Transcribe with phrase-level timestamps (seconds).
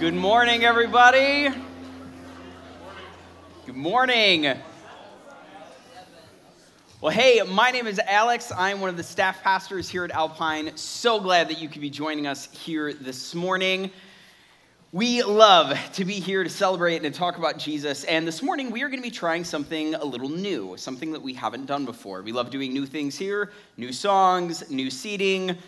[0.00, 1.50] Good morning, everybody.
[3.66, 4.46] Good morning.
[7.02, 8.50] Well, hey, my name is Alex.
[8.56, 10.74] I'm one of the staff pastors here at Alpine.
[10.74, 13.90] So glad that you could be joining us here this morning.
[14.90, 18.04] We love to be here to celebrate and to talk about Jesus.
[18.04, 21.20] And this morning, we are going to be trying something a little new, something that
[21.20, 22.22] we haven't done before.
[22.22, 25.58] We love doing new things here new songs, new seating.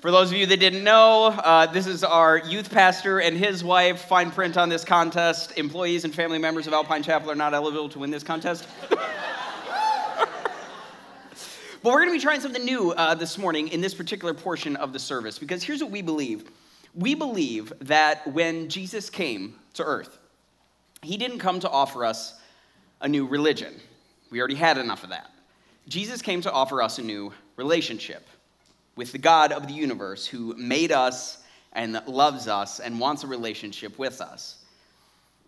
[0.00, 3.64] For those of you that didn't know, uh, this is our youth pastor and his
[3.64, 4.02] wife.
[4.02, 5.58] Fine print on this contest.
[5.58, 8.66] Employees and family members of Alpine Chapel are not eligible to win this contest.
[11.80, 14.74] But we're going to be trying something new uh, this morning in this particular portion
[14.74, 16.50] of the service because here's what we believe.
[16.92, 20.18] We believe that when Jesus came to earth,
[21.02, 22.34] he didn't come to offer us
[23.00, 23.74] a new religion.
[24.28, 25.30] We already had enough of that.
[25.86, 28.26] Jesus came to offer us a new relationship
[28.98, 31.38] with the God of the universe who made us
[31.72, 34.56] and loves us and wants a relationship with us.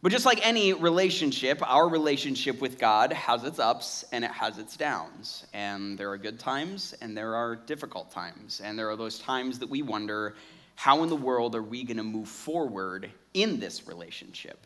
[0.03, 4.59] But just like any relationship, our relationship with God has its ups and it has
[4.59, 5.47] its downs.
[5.53, 8.61] And there are good times and there are difficult times.
[8.65, 10.37] And there are those times that we wonder
[10.77, 14.65] how in the world are we going to move forward in this relationship?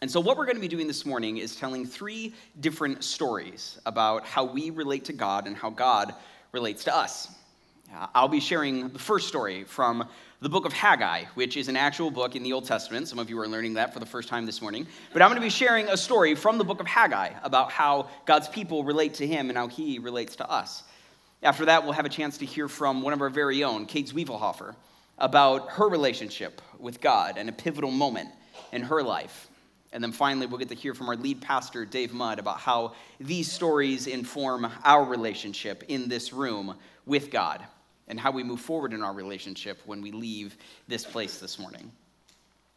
[0.00, 3.78] And so, what we're going to be doing this morning is telling three different stories
[3.84, 6.14] about how we relate to God and how God
[6.52, 7.28] relates to us.
[7.92, 10.06] Uh, I'll be sharing the first story from
[10.40, 13.08] the book of Haggai, which is an actual book in the Old Testament.
[13.08, 14.86] Some of you are learning that for the first time this morning.
[15.12, 18.08] But I'm going to be sharing a story from the book of Haggai about how
[18.26, 20.84] God's people relate to him and how he relates to us.
[21.42, 24.06] After that, we'll have a chance to hear from one of our very own, Kate
[24.06, 24.76] Zwiefelhofer,
[25.18, 28.28] about her relationship with God and a pivotal moment
[28.70, 29.48] in her life.
[29.92, 32.92] And then finally, we'll get to hear from our lead pastor, Dave Mudd, about how
[33.18, 37.66] these stories inform our relationship in this room with God
[38.10, 40.56] and how we move forward in our relationship when we leave
[40.88, 41.90] this place this morning.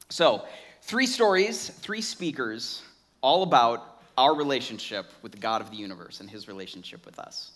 [0.10, 0.46] So,
[0.84, 2.84] three stories, three speakers,
[3.22, 7.52] all about our relationship with the God of the universe and his relationship with us.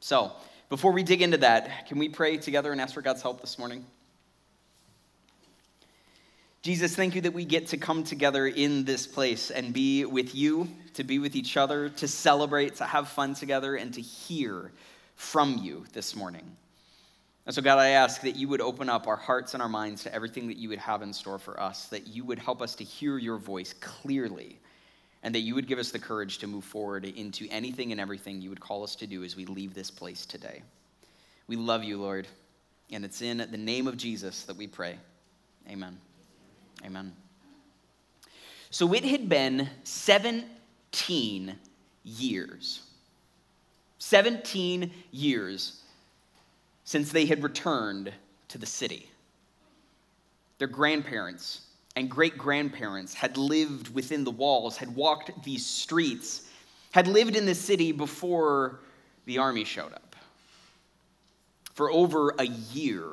[0.00, 0.32] So,
[0.70, 3.58] before we dig into that, can we pray together and ask for God's help this
[3.58, 3.84] morning?
[6.62, 10.34] Jesus, thank you that we get to come together in this place and be with
[10.34, 14.70] you, to be with each other, to celebrate, to have fun together, and to hear
[15.16, 16.56] from you this morning.
[17.50, 20.04] And so, God, I ask that you would open up our hearts and our minds
[20.04, 22.76] to everything that you would have in store for us, that you would help us
[22.76, 24.60] to hear your voice clearly,
[25.24, 28.40] and that you would give us the courage to move forward into anything and everything
[28.40, 30.62] you would call us to do as we leave this place today.
[31.48, 32.28] We love you, Lord,
[32.92, 34.96] and it's in the name of Jesus that we pray.
[35.68, 35.98] Amen.
[36.86, 37.12] Amen.
[38.70, 41.56] So it had been 17
[42.04, 42.82] years.
[43.98, 45.79] 17 years
[46.90, 48.12] since they had returned
[48.48, 49.08] to the city.
[50.58, 51.60] Their grandparents
[51.94, 56.48] and great grandparents had lived within the walls, had walked these streets,
[56.90, 58.80] had lived in the city before
[59.24, 60.16] the army showed up.
[61.74, 63.06] For over a year,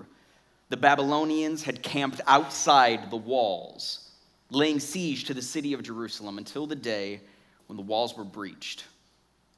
[0.70, 4.10] the Babylonians had camped outside the walls,
[4.50, 7.22] laying siege to the city of Jerusalem until the day
[7.68, 8.86] when the walls were breached,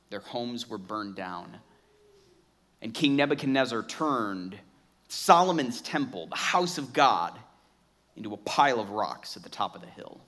[0.09, 1.57] their homes were burned down
[2.82, 4.58] and King Nebuchadnezzar turned
[5.08, 7.38] Solomon's temple, the house of God,
[8.16, 10.20] into a pile of rocks at the top of the hill.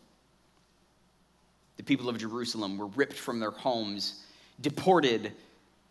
[1.78, 4.24] The people of Jerusalem were ripped from their homes,
[4.60, 5.32] deported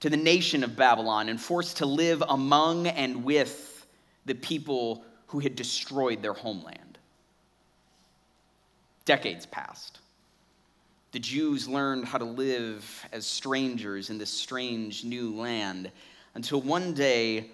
[0.00, 3.86] to the nation of Babylon, and forced to live among and with
[4.24, 6.98] the people who had destroyed their homeland.
[9.04, 10.00] Decades passed.
[11.12, 15.90] The Jews learned how to live as strangers in this strange new land
[16.34, 17.50] until one day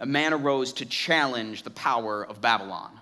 [0.00, 2.98] a man arose to challenge the power of Babylon,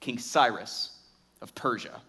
[0.00, 0.92] King Cyrus
[1.40, 2.00] of Persia.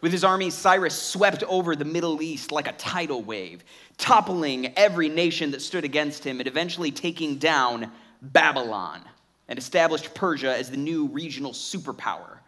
[0.00, 3.62] With his army, Cyrus swept over the Middle East like a tidal wave,
[3.98, 9.00] toppling every nation that stood against him and eventually taking down Babylon
[9.46, 12.38] and established Persia as the new regional superpower.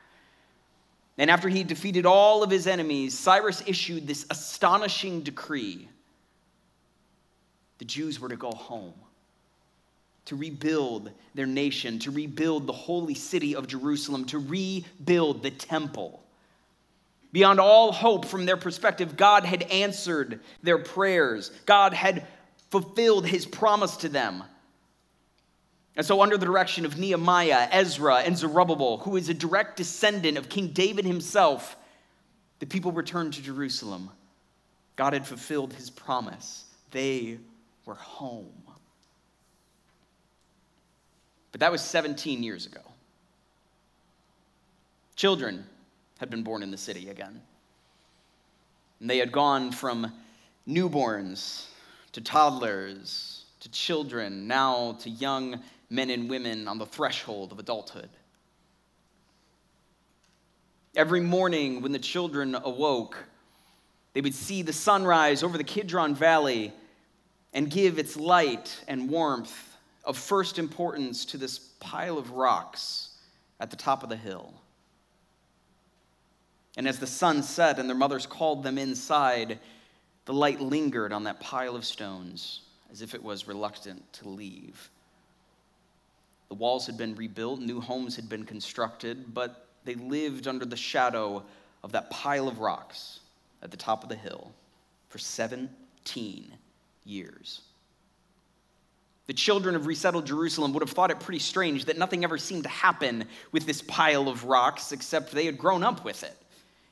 [1.17, 5.88] And after he defeated all of his enemies, Cyrus issued this astonishing decree
[7.79, 8.94] the Jews were to go home
[10.26, 16.23] to rebuild their nation, to rebuild the holy city of Jerusalem, to rebuild the temple.
[17.32, 21.50] Beyond all hope from their perspective, God had answered their prayers.
[21.67, 22.26] God had
[22.71, 24.44] fulfilled his promise to them.
[25.97, 30.38] And so, under the direction of Nehemiah, Ezra, and Zerubbabel, who is a direct descendant
[30.38, 31.77] of King David himself,
[32.59, 34.11] the people returned to Jerusalem.
[34.97, 36.65] God had fulfilled his promise.
[36.91, 37.38] They
[37.85, 38.53] were home.
[41.55, 42.81] But that was 17 years ago.
[45.15, 45.65] Children,
[46.19, 47.41] had been born in the city again.
[48.99, 50.12] And they had gone from
[50.69, 51.67] newborns
[52.11, 58.11] to toddlers to children, now to young men and women on the threshold of adulthood.
[60.97, 63.17] Every morning when the children awoke,
[64.12, 66.73] they would see the sunrise over the Kidron Valley
[67.53, 69.74] and give its light and warmth
[70.05, 73.11] of first importance to this pile of rocks
[73.61, 74.55] at the top of the hill.
[76.77, 79.59] And as the sun set and their mothers called them inside,
[80.25, 84.91] the light lingered on that pile of stones as if it was reluctant to leave.
[86.49, 90.77] The walls had been rebuilt, new homes had been constructed, but they lived under the
[90.77, 91.43] shadow
[91.83, 93.21] of that pile of rocks
[93.62, 94.53] at the top of the hill
[95.09, 96.53] for 17
[97.05, 97.62] years.
[99.26, 102.65] The children of resettled Jerusalem would have thought it pretty strange that nothing ever seemed
[102.65, 106.37] to happen with this pile of rocks except they had grown up with it.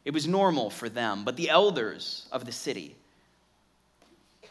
[0.04, 1.24] It was normal for them.
[1.24, 2.96] But the elders of the city,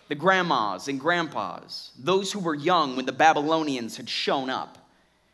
[0.07, 4.77] the grandmas and grandpas, those who were young when the Babylonians had shown up,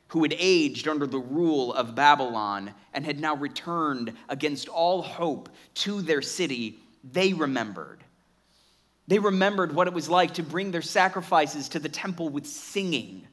[0.10, 5.50] who had aged under the rule of Babylon and had now returned against all hope
[5.76, 8.04] to their city, they remembered.
[9.07, 13.27] They remembered what it was like to bring their sacrifices to the temple with singing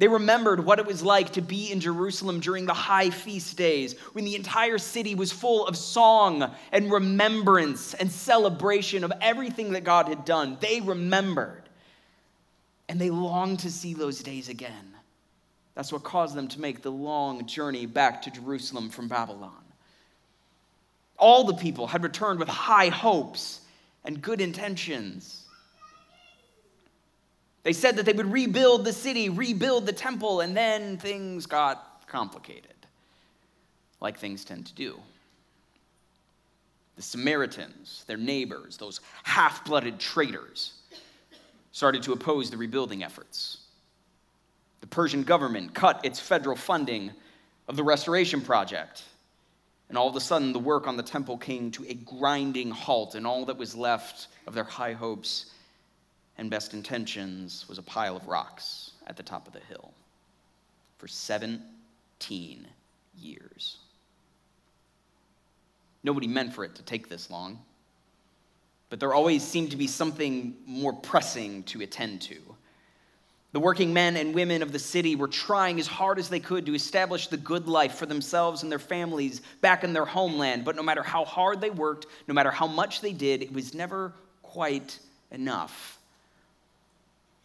[0.00, 3.98] they remembered what it was like to be in Jerusalem during the high feast days
[4.14, 9.84] when the entire city was full of song and remembrance and celebration of everything that
[9.84, 10.56] God had done.
[10.58, 11.64] They remembered.
[12.88, 14.94] And they longed to see those days again.
[15.74, 19.52] That's what caused them to make the long journey back to Jerusalem from Babylon.
[21.18, 23.60] All the people had returned with high hopes
[24.04, 25.44] and good intentions.
[27.62, 32.06] They said that they would rebuild the city, rebuild the temple, and then things got
[32.06, 32.74] complicated,
[34.00, 34.98] like things tend to do.
[36.96, 40.74] The Samaritans, their neighbors, those half blooded traitors,
[41.72, 43.58] started to oppose the rebuilding efforts.
[44.80, 47.12] The Persian government cut its federal funding
[47.68, 49.04] of the restoration project.
[49.90, 53.16] And all of a sudden, the work on the temple came to a grinding halt,
[53.16, 55.46] and all that was left of their high hopes
[56.38, 59.92] and best intentions was a pile of rocks at the top of the hill
[60.98, 62.68] for 17
[63.18, 63.78] years.
[66.04, 67.58] Nobody meant for it to take this long,
[68.90, 72.36] but there always seemed to be something more pressing to attend to.
[73.52, 76.66] The working men and women of the city were trying as hard as they could
[76.66, 80.76] to establish the good life for themselves and their families back in their homeland, but
[80.76, 84.12] no matter how hard they worked, no matter how much they did, it was never
[84.42, 85.00] quite
[85.32, 85.98] enough.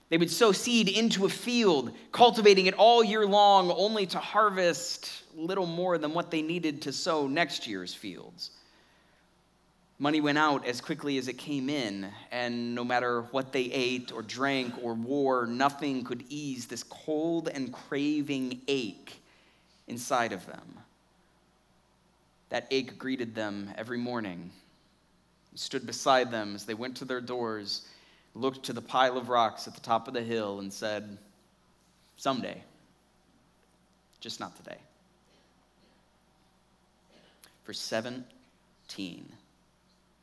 [0.09, 5.23] They would sow seed into a field, cultivating it all year long, only to harvest
[5.35, 8.51] little more than what they needed to sow next year's fields.
[9.97, 14.11] Money went out as quickly as it came in, and no matter what they ate
[14.11, 19.21] or drank or wore, nothing could ease this cold and craving ache
[19.87, 20.79] inside of them.
[22.49, 24.51] That ache greeted them every morning,
[25.55, 27.87] stood beside them as they went to their doors
[28.35, 31.17] looked to the pile of rocks at the top of the hill and said,
[32.17, 32.61] Someday,
[34.19, 34.77] just not today.
[37.63, 39.25] For 17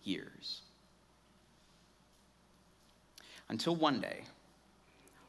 [0.04, 0.62] years.
[3.48, 4.22] Until one day,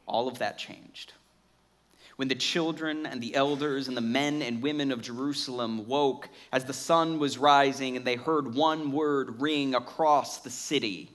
[0.06, 1.12] all of that changed.
[2.16, 6.64] When the children and the elders and the men and women of Jerusalem woke as
[6.64, 11.10] the sun was rising and they heard one word ring across the city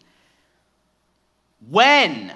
[1.68, 2.34] when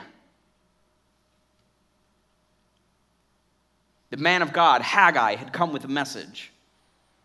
[4.10, 6.52] the man of God, Haggai, had come with a message.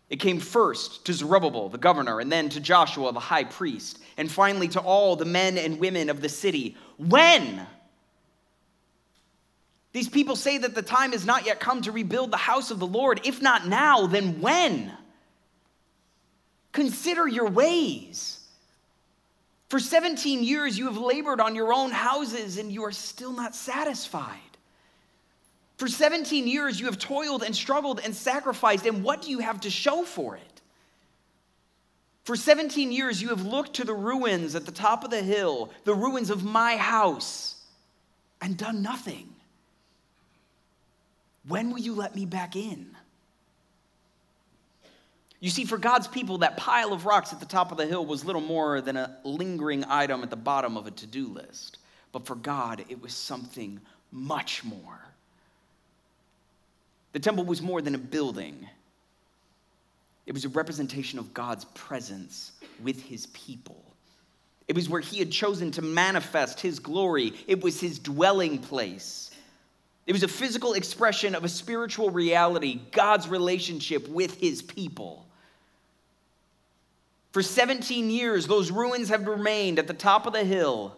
[0.09, 4.31] It came first to Zerubbabel, the governor, and then to Joshua, the high priest, and
[4.31, 6.75] finally to all the men and women of the city.
[6.97, 7.65] When?
[9.93, 12.79] These people say that the time has not yet come to rebuild the house of
[12.79, 13.21] the Lord.
[13.23, 14.91] If not now, then when?
[16.71, 18.39] Consider your ways.
[19.69, 23.55] For 17 years, you have labored on your own houses and you are still not
[23.55, 24.48] satisfied.
[25.79, 29.61] For 17 years, you have toiled and struggled and sacrificed, and what do you have
[29.61, 30.61] to show for it?
[32.25, 35.71] For 17 years, you have looked to the ruins at the top of the hill,
[35.85, 37.55] the ruins of my house,
[38.41, 39.33] and done nothing.
[41.47, 42.93] When will you let me back in?
[45.39, 48.05] You see, for God's people, that pile of rocks at the top of the hill
[48.05, 51.77] was little more than a lingering item at the bottom of a to do list.
[52.11, 53.79] But for God, it was something
[54.11, 55.08] much more.
[57.13, 58.67] The temple was more than a building,
[60.25, 62.51] it was a representation of God's presence
[62.83, 63.83] with his people.
[64.67, 69.31] It was where he had chosen to manifest his glory, it was his dwelling place.
[70.05, 75.27] It was a physical expression of a spiritual reality, God's relationship with his people.
[77.31, 80.95] For 17 years, those ruins have remained at the top of the hill.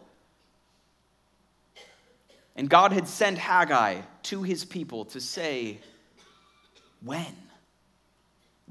[2.56, 5.80] And God had sent Haggai to his people to say,
[7.04, 7.36] When?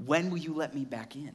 [0.04, 1.34] When will you let me back in?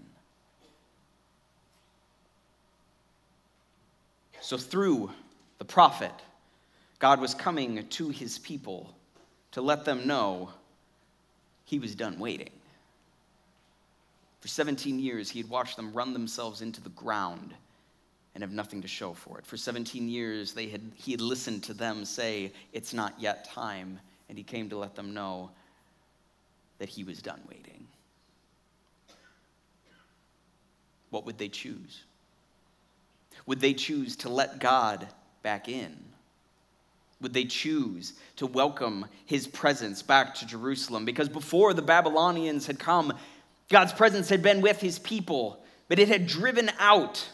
[4.42, 5.10] So, through
[5.58, 6.12] the prophet,
[7.00, 8.96] God was coming to his people
[9.52, 10.50] to let them know
[11.66, 12.52] he was done waiting.
[14.42, 17.56] For 17 years, he had watched them run themselves into the ground
[18.36, 19.46] and have nothing to show for it.
[19.46, 24.00] For 17 years, they had, he had listened to them say, It's not yet time,
[24.30, 25.50] and he came to let them know
[26.79, 27.88] that he was done waiting.
[31.10, 32.03] What would they choose?
[33.46, 35.08] Would they choose to let God
[35.44, 35.96] back in?
[37.22, 41.05] Would they choose to welcome his presence back to Jerusalem?
[41.05, 43.13] Because before the Babylonians had come,
[43.70, 47.27] God's presence had been with his people, but it had driven out.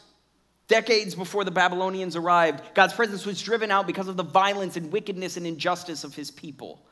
[0.67, 4.91] Decades before the Babylonians arrived, God's presence was driven out because of the violence and
[4.91, 6.85] wickedness and injustice of his people.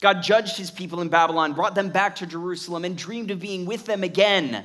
[0.00, 3.66] God judged his people in Babylon, brought them back to Jerusalem, and dreamed of being
[3.66, 4.64] with them again.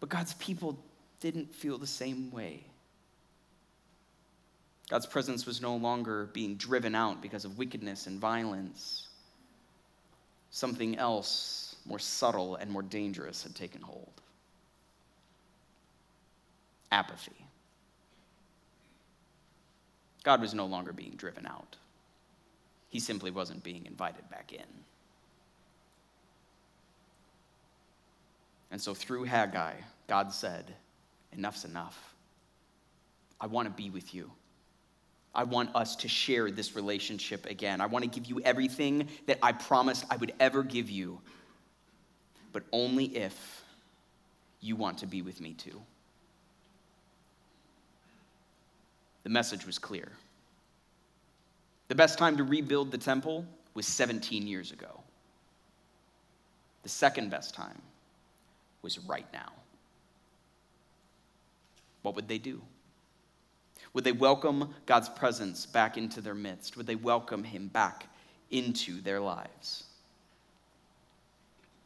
[0.00, 0.78] But God's people
[1.20, 2.64] didn't feel the same way.
[4.88, 9.06] God's presence was no longer being driven out because of wickedness and violence.
[10.50, 14.12] Something else more subtle, and more dangerous had taken hold
[16.92, 17.46] apathy.
[20.22, 21.76] God was no longer being driven out,
[22.90, 24.66] He simply wasn't being invited back in.
[28.70, 29.74] And so through Haggai,
[30.06, 30.74] God said,
[31.32, 32.14] Enough's enough.
[33.40, 34.30] I want to be with you.
[35.34, 37.80] I want us to share this relationship again.
[37.80, 41.20] I want to give you everything that I promised I would ever give you
[42.52, 43.64] but only if
[44.60, 45.80] you want to be with me too.
[49.22, 50.12] The message was clear.
[51.90, 53.44] The best time to rebuild the temple
[53.74, 55.00] was 17 years ago.
[56.84, 57.82] The second best time
[58.80, 59.50] was right now.
[62.02, 62.62] What would they do?
[63.92, 66.76] Would they welcome God's presence back into their midst?
[66.76, 68.06] Would they welcome Him back
[68.52, 69.82] into their lives?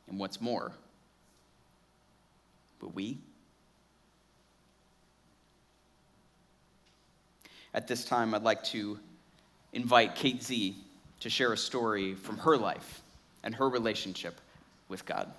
[0.07, 0.73] And what's more,
[2.83, 3.17] would we?
[7.73, 8.99] At this time, I'd like to
[9.75, 10.77] invite Kate Z
[11.21, 13.03] to share a story from her life
[13.43, 14.41] and her relationship
[14.89, 15.33] with God.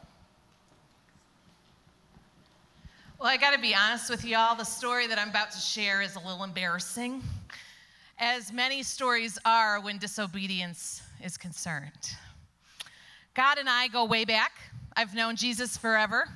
[3.19, 4.55] Well, I got to be honest with y'all.
[4.55, 7.23] The story that I'm about to share is a little embarrassing,
[8.19, 12.11] as many stories are when disobedience is concerned.
[13.33, 14.51] God and I go way back.
[14.97, 16.29] I've known Jesus forever.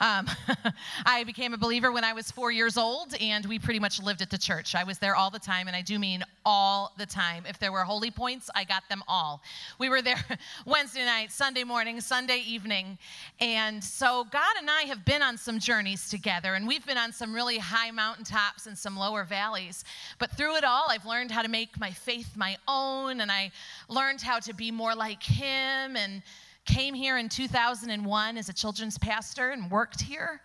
[0.00, 0.26] Um,
[1.06, 4.20] I became a believer when I was four years old, and we pretty much lived
[4.20, 4.74] at the church.
[4.74, 7.44] I was there all the time, and I do mean all the time.
[7.48, 9.42] If there were holy points, I got them all.
[9.78, 10.16] We were there
[10.66, 12.98] Wednesday night, Sunday morning, Sunday evening.
[13.38, 17.12] And so God and I have been on some journeys together, and we've been on
[17.12, 19.84] some really high mountaintops and some lower valleys.
[20.18, 23.52] But through it all, I've learned how to make my faith my own, and I
[23.88, 26.22] learned how to be more like Him and
[26.70, 30.40] came here in 2001 as a children's pastor and worked here.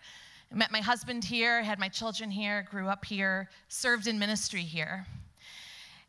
[0.50, 4.62] I met my husband here, had my children here, grew up here, served in ministry
[4.62, 5.06] here.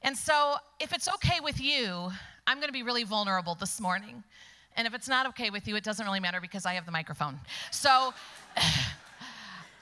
[0.02, 2.10] And so, if it's okay with you,
[2.48, 4.24] I'm going to be really vulnerable this morning.
[4.76, 6.92] And if it's not okay with you, it doesn't really matter because I have the
[6.92, 7.40] microphone.
[7.70, 8.12] So,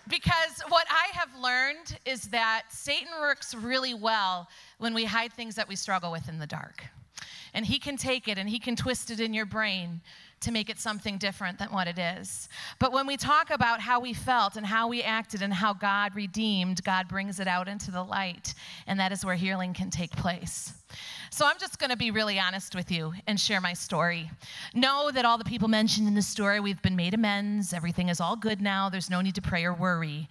[0.09, 4.49] because what I have learned is that Satan works really well
[4.79, 6.83] when we hide things that we struggle with in the dark.
[7.55, 10.01] And he can take it and he can twist it in your brain
[10.41, 12.49] to make it something different than what it is.
[12.79, 16.13] But when we talk about how we felt and how we acted and how God
[16.15, 18.53] redeemed, God brings it out into the light.
[18.85, 20.73] And that is where healing can take place.
[21.31, 24.29] So I'm just going to be really honest with you and share my story.
[24.73, 27.73] Know that all the people mentioned in the story, we've been made amends.
[27.73, 28.89] Everything is all good now.
[28.89, 30.27] There's no need to pray or worry.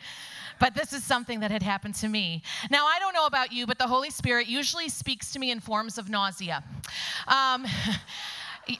[0.58, 2.42] But this is something that had happened to me.
[2.70, 5.61] Now, I don't know about you, but the Holy Spirit usually speaks to me in
[5.61, 6.62] forms of nausea.
[7.26, 7.66] Um,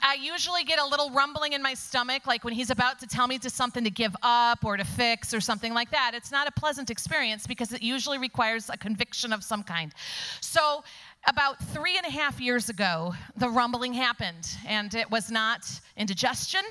[0.01, 3.27] I usually get a little rumbling in my stomach, like when he's about to tell
[3.27, 6.13] me to something to give up or to fix or something like that.
[6.15, 9.93] It's not a pleasant experience because it usually requires a conviction of some kind.
[10.41, 10.83] So
[11.27, 15.67] about three and a half years ago, the rumbling happened, and it was not
[15.97, 16.61] indigestion.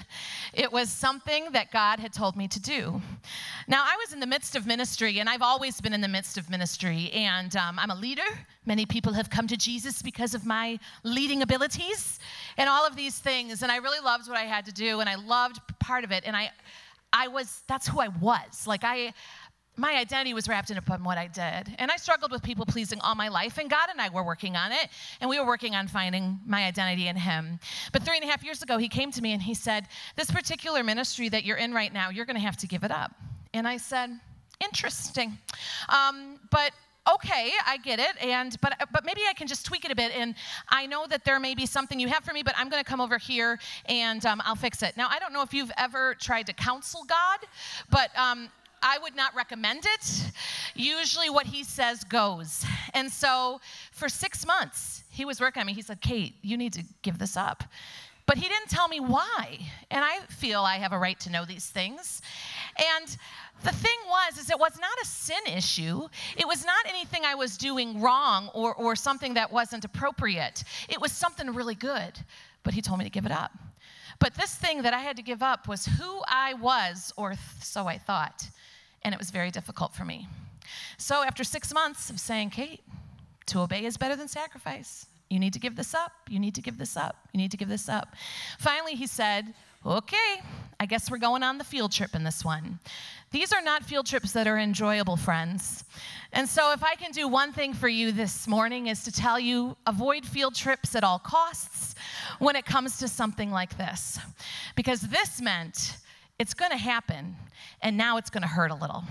[0.53, 3.01] It was something that God had told me to do.
[3.67, 6.39] Now, I was in the midst of ministry, and I've always been in the midst
[6.39, 8.23] of ministry, and um, I'm a leader.
[8.65, 12.19] Many people have come to Jesus because of my leading abilities
[12.57, 15.09] and all of these things, and I really loved what I had to do, and
[15.09, 16.51] I loved part of it, and I,
[17.13, 18.67] I was, that's who I was.
[18.67, 19.15] Like, I,
[19.77, 21.75] my identity was wrapped in upon what I did.
[21.79, 24.57] And I struggled with people pleasing all my life, and God and I were working
[24.57, 24.89] on it,
[25.21, 27.59] and we were working on finding my identity in Him.
[27.93, 30.31] But three and a half years ago, He came to me and He said, This
[30.31, 33.13] particular ministry that you're in right now, you're going to have to give it up.
[33.53, 34.11] And I said,
[34.63, 35.39] Interesting.
[35.89, 36.73] Um, but
[37.07, 40.11] okay i get it and but but maybe i can just tweak it a bit
[40.17, 40.35] and
[40.71, 42.89] i know that there may be something you have for me but i'm going to
[42.89, 43.59] come over here
[43.91, 47.03] and um, i'll fix it now i don't know if you've ever tried to counsel
[47.07, 47.41] god
[47.91, 48.49] but um,
[48.85, 50.31] I would not recommend it.
[50.75, 52.65] Usually, what he says goes.
[52.93, 53.61] And so,
[53.93, 55.73] for six months, he was working on me.
[55.73, 57.65] He said, Kate, you need to give this up.
[58.27, 59.59] But he didn't tell me why.
[59.91, 62.23] And I feel I have a right to know these things.
[63.01, 63.17] And
[63.63, 67.35] the thing was is it was not a sin issue it was not anything i
[67.35, 72.19] was doing wrong or, or something that wasn't appropriate it was something really good
[72.63, 73.53] but he told me to give it up
[74.19, 77.41] but this thing that i had to give up was who i was or th-
[77.61, 78.49] so i thought
[79.05, 80.29] and it was very difficult for me.
[80.97, 82.81] So after six months of saying, Kate,
[83.47, 85.07] to obey is better than sacrifice.
[85.29, 86.13] You need to give this up.
[86.29, 87.17] You need to give this up.
[87.33, 88.15] You need to give this up.
[88.59, 89.55] Finally, he said,
[89.87, 90.41] Okay,
[90.81, 92.79] I guess we're going on the field trip in this one.
[93.33, 95.85] These are not field trips that are enjoyable, friends.
[96.33, 99.39] And so, if I can do one thing for you this morning, is to tell
[99.39, 101.95] you avoid field trips at all costs
[102.39, 104.19] when it comes to something like this.
[104.75, 105.99] Because this meant
[106.39, 107.37] it's going to happen,
[107.81, 109.05] and now it's going to hurt a little.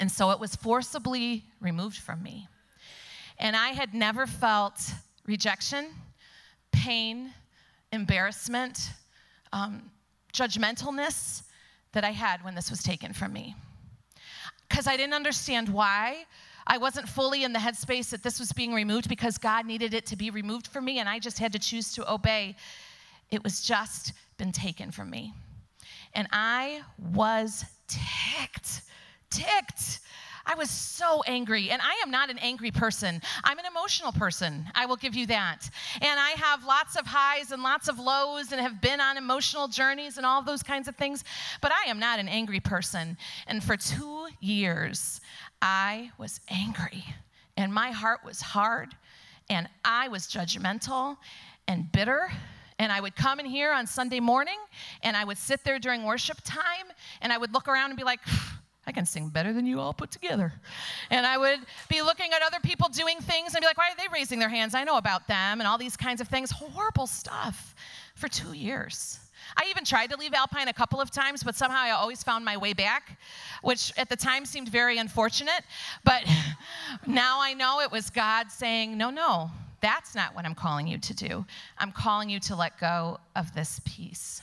[0.00, 2.48] And so it was forcibly removed from me.
[3.38, 4.80] And I had never felt
[5.26, 5.86] rejection,
[6.72, 7.32] pain,
[7.92, 8.90] embarrassment,
[9.52, 9.90] um,
[10.32, 11.44] judgmentalness
[11.92, 13.54] that I had when this was taken from me.
[14.68, 16.24] Because I didn't understand why.
[16.66, 20.06] I wasn't fully in the headspace that this was being removed because God needed it
[20.06, 22.56] to be removed from me, and I just had to choose to obey.
[23.30, 25.32] It was just been taken from me
[26.14, 28.82] and I was ticked,
[29.30, 30.00] ticked.
[30.46, 33.22] I was so angry, and I am not an angry person.
[33.44, 34.66] I'm an emotional person.
[34.74, 35.70] I will give you that.
[36.02, 39.68] And I have lots of highs and lots of lows and have been on emotional
[39.68, 41.24] journeys and all those kinds of things,
[41.62, 43.16] but I am not an angry person.
[43.46, 45.20] And for two years,
[45.62, 47.04] I was angry,
[47.56, 48.94] and my heart was hard,
[49.48, 51.16] and I was judgmental
[51.66, 52.30] and bitter
[52.78, 54.58] and I would come in here on Sunday morning
[55.02, 56.86] and I would sit there during worship time
[57.20, 58.20] and I would look around and be like,
[58.86, 60.52] I can sing better than you all put together.
[61.10, 63.96] And I would be looking at other people doing things and be like, why are
[63.96, 64.74] they raising their hands?
[64.74, 66.50] I know about them and all these kinds of things.
[66.50, 67.74] Horrible stuff
[68.14, 69.20] for two years.
[69.56, 72.44] I even tried to leave Alpine a couple of times, but somehow I always found
[72.44, 73.18] my way back,
[73.62, 75.62] which at the time seemed very unfortunate.
[76.02, 76.24] But
[77.06, 79.50] now I know it was God saying, no, no,
[79.84, 81.44] that's not what I'm calling you to do.
[81.76, 84.40] I'm calling you to let go of this piece.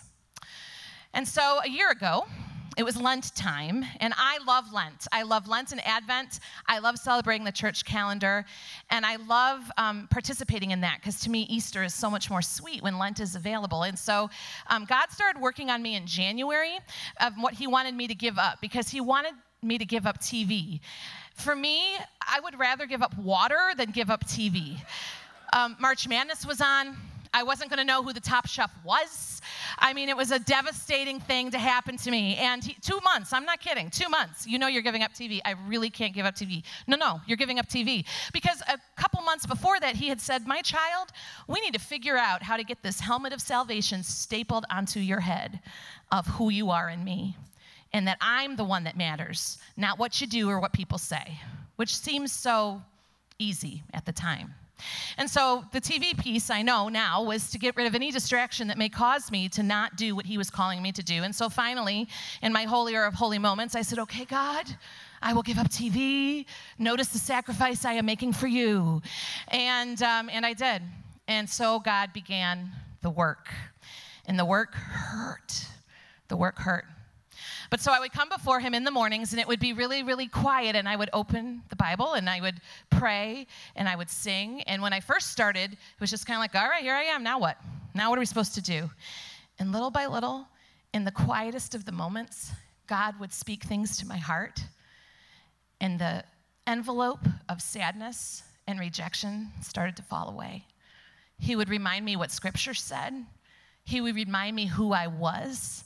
[1.15, 2.27] And so a year ago,
[2.77, 5.07] it was Lent time, and I love Lent.
[5.11, 6.39] I love Lent and Advent.
[6.67, 8.45] I love celebrating the church calendar,
[8.91, 12.43] and I love um, participating in that because to me, Easter is so much more
[12.43, 13.83] sweet when Lent is available.
[13.83, 14.29] And so
[14.69, 16.77] um, God started working on me in January
[17.19, 20.21] of what He wanted me to give up because He wanted me to give up
[20.21, 20.79] TV.
[21.35, 24.79] For me, I would rather give up water than give up TV.
[25.53, 26.95] Um, March Madness was on.
[27.33, 29.41] I wasn't going to know who the top chef was.
[29.77, 32.35] I mean, it was a devastating thing to happen to me.
[32.35, 35.39] And he, two months, I'm not kidding, two months, you know you're giving up TV.
[35.45, 36.63] I really can't give up TV.
[36.87, 38.05] No, no, you're giving up TV.
[38.33, 41.09] Because a couple months before that, he had said, My child,
[41.47, 45.21] we need to figure out how to get this helmet of salvation stapled onto your
[45.21, 45.61] head
[46.11, 47.37] of who you are in me.
[47.93, 51.39] And that I'm the one that matters, not what you do or what people say,
[51.75, 52.81] which seems so
[53.37, 54.53] easy at the time.
[55.17, 58.67] And so the TV piece I know now was to get rid of any distraction
[58.67, 61.23] that may cause me to not do what he was calling me to do.
[61.23, 62.07] And so finally,
[62.41, 64.65] in my holier of holy moments, I said, Okay, God,
[65.21, 66.45] I will give up TV.
[66.79, 69.01] Notice the sacrifice I am making for you.
[69.49, 70.81] And, um, and I did.
[71.27, 73.49] And so God began the work.
[74.25, 75.67] And the work hurt.
[76.27, 76.85] The work hurt.
[77.71, 80.03] But so I would come before him in the mornings and it would be really,
[80.03, 80.75] really quiet.
[80.75, 84.61] And I would open the Bible and I would pray and I would sing.
[84.63, 87.03] And when I first started, it was just kind of like, all right, here I
[87.03, 87.23] am.
[87.23, 87.57] Now what?
[87.95, 88.91] Now what are we supposed to do?
[89.57, 90.47] And little by little,
[90.93, 92.51] in the quietest of the moments,
[92.87, 94.61] God would speak things to my heart.
[95.79, 96.25] And the
[96.67, 100.65] envelope of sadness and rejection started to fall away.
[101.39, 103.13] He would remind me what scripture said,
[103.85, 105.85] he would remind me who I was.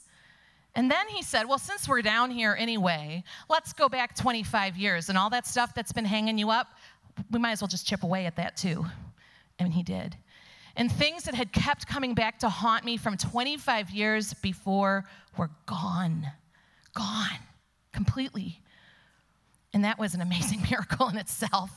[0.76, 5.08] And then he said, Well, since we're down here anyway, let's go back 25 years
[5.08, 6.68] and all that stuff that's been hanging you up,
[7.30, 8.84] we might as well just chip away at that too.
[9.58, 10.16] And he did.
[10.76, 15.06] And things that had kept coming back to haunt me from 25 years before
[15.38, 16.26] were gone.
[16.94, 17.38] Gone
[17.92, 18.60] completely.
[19.72, 21.70] And that was an amazing miracle in itself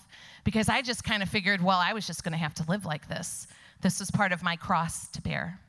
[0.43, 2.85] because I just kind of figured, well, I was just going to have to live
[2.85, 3.47] like this.
[3.79, 5.61] This was part of my cross to bear.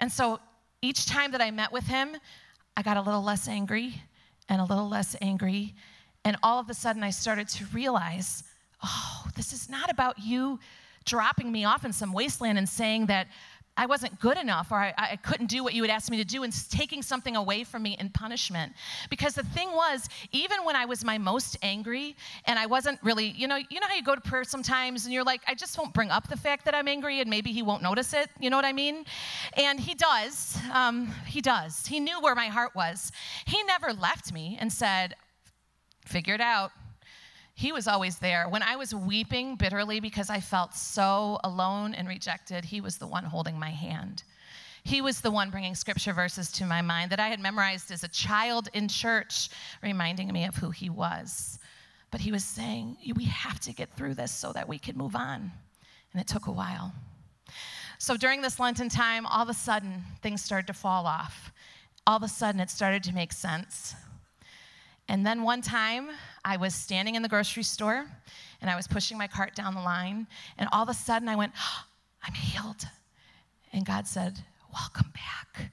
[0.00, 0.40] And so
[0.82, 2.16] each time that I met with him,
[2.76, 4.02] I got a little less angry
[4.48, 5.74] and a little less angry.
[6.24, 8.44] And all of a sudden, I started to realize
[8.84, 10.58] oh, this is not about you
[11.04, 13.28] dropping me off in some wasteland and saying that
[13.76, 16.24] I wasn't good enough or I, I, couldn't do what you had asked me to
[16.24, 18.72] do and taking something away from me in punishment.
[19.08, 23.28] Because the thing was, even when I was my most angry and I wasn't really,
[23.28, 25.78] you know, you know how you go to prayer sometimes and you're like, I just
[25.78, 28.28] won't bring up the fact that I'm angry and maybe he won't notice it.
[28.38, 29.06] You know what I mean?
[29.54, 30.58] And he does.
[30.72, 31.86] Um, he does.
[31.86, 33.10] He knew where my heart was.
[33.46, 35.16] He never left me and said,
[36.04, 36.72] figure it out.
[37.54, 38.48] He was always there.
[38.48, 43.06] When I was weeping bitterly because I felt so alone and rejected, He was the
[43.06, 44.22] one holding my hand.
[44.84, 48.02] He was the one bringing scripture verses to my mind that I had memorized as
[48.02, 49.50] a child in church,
[49.82, 51.58] reminding me of who He was.
[52.10, 55.14] But He was saying, We have to get through this so that we can move
[55.14, 55.52] on.
[56.12, 56.92] And it took a while.
[57.98, 61.52] So during this Lenten time, all of a sudden, things started to fall off.
[62.06, 63.94] All of a sudden, it started to make sense.
[65.12, 66.08] And then one time,
[66.42, 68.06] I was standing in the grocery store
[68.62, 71.36] and I was pushing my cart down the line, and all of a sudden I
[71.36, 71.84] went, oh,
[72.26, 72.86] I'm healed.
[73.74, 74.40] And God said,
[74.72, 75.70] Welcome back.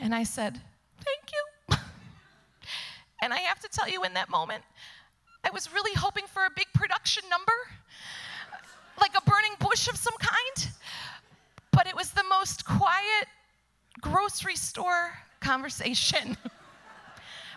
[0.00, 0.60] And I said,
[1.04, 1.76] Thank you.
[3.22, 4.64] and I have to tell you, in that moment,
[5.44, 7.52] I was really hoping for a big production number,
[9.00, 10.72] like a burning bush of some kind.
[11.70, 13.28] But it was the most quiet
[14.00, 16.36] grocery store conversation.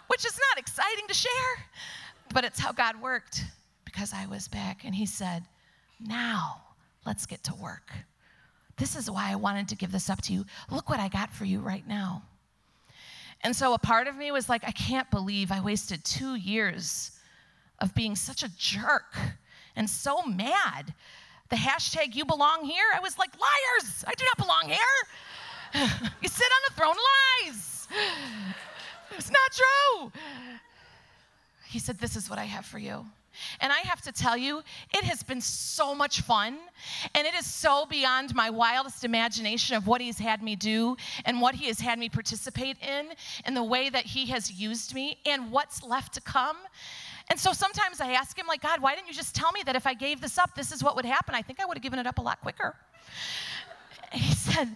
[0.08, 1.32] which is not exciting to share,
[2.34, 3.44] but it's how God worked
[3.84, 4.84] because I was back.
[4.84, 5.44] And He said,
[6.00, 6.62] Now
[7.06, 7.92] let's get to work.
[8.78, 10.46] This is why I wanted to give this up to you.
[10.70, 12.24] Look what I got for you right now.
[13.42, 17.12] And so a part of me was like, I can't believe I wasted two years
[17.80, 19.16] of being such a jerk
[19.76, 20.94] and so mad.
[21.50, 24.80] The hashtag you belong here, I was like, liars, I do not belong here.
[26.22, 26.98] you sit on the throne, of
[27.46, 27.88] lies.
[29.12, 30.12] It's not true.
[31.68, 33.06] He said, This is what I have for you.
[33.60, 34.62] And I have to tell you,
[34.94, 36.58] it has been so much fun.
[37.14, 41.42] And it is so beyond my wildest imagination of what He's had me do and
[41.42, 43.08] what He has had me participate in,
[43.44, 46.58] and the way that He has used me, and what's left to come.
[47.30, 49.76] And so sometimes I ask Him, like, God, why didn't you just tell me that
[49.76, 51.36] if I gave this up, this is what would happen?
[51.36, 52.76] I think I would have given it up a lot quicker.
[54.12, 54.76] He said,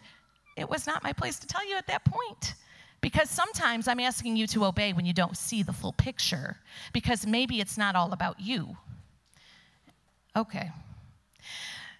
[0.57, 2.55] It was not my place to tell you at that point.
[3.01, 6.57] Because sometimes I'm asking you to obey when you don't see the full picture,
[6.93, 8.77] because maybe it's not all about you.
[10.35, 10.69] Okay.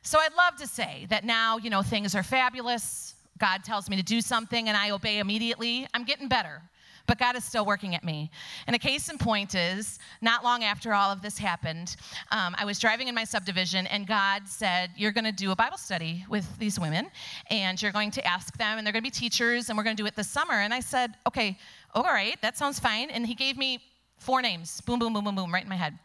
[0.02, 3.16] So I'd love to say that now, you know, things are fabulous.
[3.38, 5.88] God tells me to do something and I obey immediately.
[5.94, 6.62] I'm getting better
[7.10, 8.30] but God is still working at me.
[8.68, 11.96] And a case in point is not long after all of this happened,
[12.32, 15.56] um, I was driving in my subdivision, and God said, You're going to do a
[15.56, 17.10] Bible study with these women,
[17.50, 19.96] and you're going to ask them, and they're going to be teachers, and we're going
[19.96, 20.54] to do it this summer.
[20.54, 21.58] And I said, Okay,
[21.96, 23.10] all right, that sounds fine.
[23.10, 23.80] And He gave me
[24.20, 25.98] four names boom, boom, boom, boom, boom, right in my head.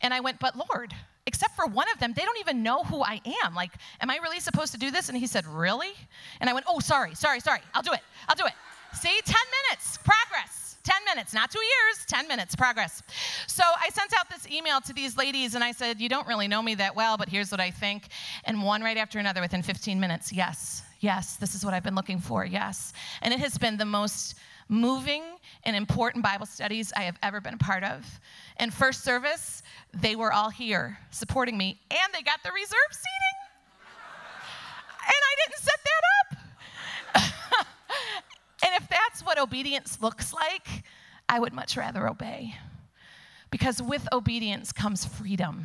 [0.00, 0.94] And I went, But Lord,
[1.26, 3.54] except for one of them, they don't even know who I am.
[3.54, 5.10] Like, am I really supposed to do this?
[5.10, 5.92] And he said, Really?
[6.40, 7.60] And I went, Oh, sorry, sorry, sorry.
[7.74, 8.00] I'll do it.
[8.26, 8.54] I'll do it.
[8.94, 9.34] See, 10
[9.68, 10.66] minutes, progress.
[10.86, 13.02] 10 minutes, not two years, 10 minutes, progress.
[13.48, 16.46] So I sent out this email to these ladies and I said, You don't really
[16.46, 18.08] know me that well, but here's what I think.
[18.44, 21.96] And one right after another within 15 minutes, yes, yes, this is what I've been
[21.96, 22.92] looking for, yes.
[23.20, 24.36] And it has been the most
[24.68, 25.22] moving
[25.64, 28.06] and important Bible studies I have ever been a part of.
[28.60, 33.36] In first service, they were all here supporting me, and they got the reserve seating.
[35.02, 36.46] And I didn't sit that up.
[38.66, 40.84] And if that's what obedience looks like,
[41.26, 42.54] I would much rather obey.
[43.50, 45.64] Because with obedience comes freedom.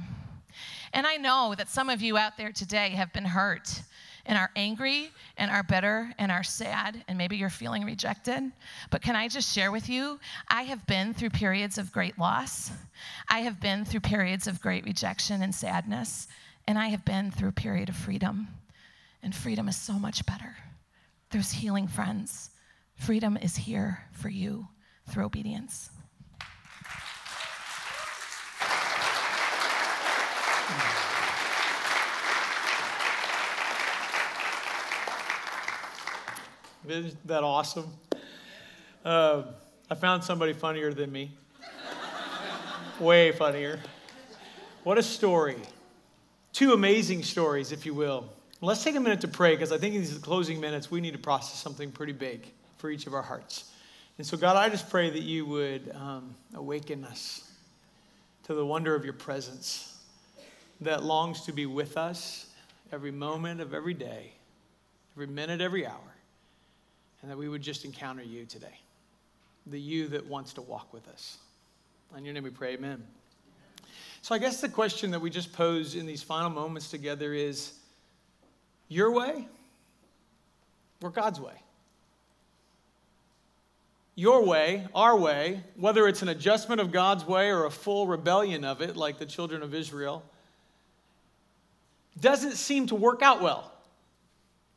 [0.94, 3.82] And I know that some of you out there today have been hurt
[4.26, 8.54] and are angry and are bitter and are sad, and maybe you're feeling rejected.
[8.90, 10.18] But can I just share with you?
[10.48, 12.72] I have been through periods of great loss,
[13.28, 16.30] I have been through periods of great rejection and sadness,
[16.70, 18.48] and I have been through a period of freedom.
[19.22, 20.56] And freedom is so much better.
[21.32, 22.51] There's healing, friends.
[23.02, 24.68] Freedom is here for you
[25.10, 25.90] through obedience.
[36.88, 37.92] Isn't that awesome?
[39.04, 39.46] Uh,
[39.90, 41.32] I found somebody funnier than me.
[43.00, 43.80] Way funnier.
[44.84, 45.58] What a story.
[46.54, 48.30] Two amazing stories, if you will.
[48.62, 51.14] Let's take a minute to pray because I think in these closing minutes we need
[51.14, 53.72] to process something pretty big for each of our hearts.
[54.18, 57.50] And so, God, I just pray that you would um, awaken us
[58.44, 60.00] to the wonder of your presence
[60.82, 62.48] that longs to be with us
[62.92, 64.34] every moment of every day,
[65.16, 66.16] every minute, every hour,
[67.22, 68.80] and that we would just encounter you today,
[69.68, 71.38] the you that wants to walk with us.
[72.18, 73.04] In your name we pray, amen.
[74.24, 77.74] So, I guess the question that we just pose in these final moments together is
[78.88, 79.48] your way
[81.02, 81.54] or God's way?
[84.16, 88.66] Your way, our way, whether it's an adjustment of God's way or a full rebellion
[88.66, 90.24] of it, like the children of Israel,
[92.20, 93.72] doesn't seem to work out well.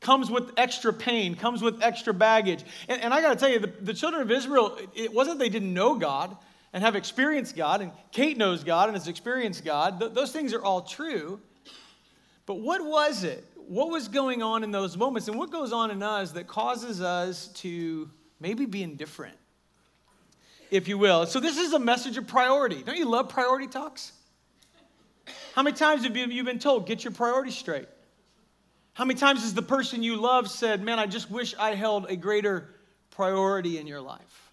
[0.01, 2.65] Comes with extra pain, comes with extra baggage.
[2.89, 5.49] And, and I got to tell you, the, the children of Israel, it wasn't they
[5.49, 6.37] didn't know God
[6.73, 10.01] and have experienced God, and Kate knows God and has experienced God.
[10.01, 11.41] Th- those things are all true.
[12.47, 13.45] But what was it?
[13.69, 15.29] What was going on in those moments?
[15.29, 19.37] And what goes on in us that causes us to maybe be indifferent,
[20.71, 21.27] if you will?
[21.27, 22.83] So, this is a message of priority.
[22.83, 24.13] Don't you love priority talks?
[25.55, 27.89] How many times have you been told, get your priorities straight?
[28.95, 32.07] How many times has the person you love said, man, I just wish I held
[32.09, 32.69] a greater
[33.11, 34.45] priority in your life?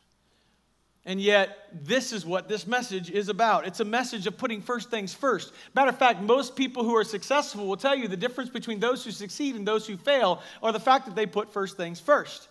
[1.06, 3.66] And yet, this is what this message is about.
[3.66, 5.52] It's a message of putting first things first.
[5.74, 9.04] Matter of fact, most people who are successful will tell you the difference between those
[9.04, 12.50] who succeed and those who fail are the fact that they put first things first,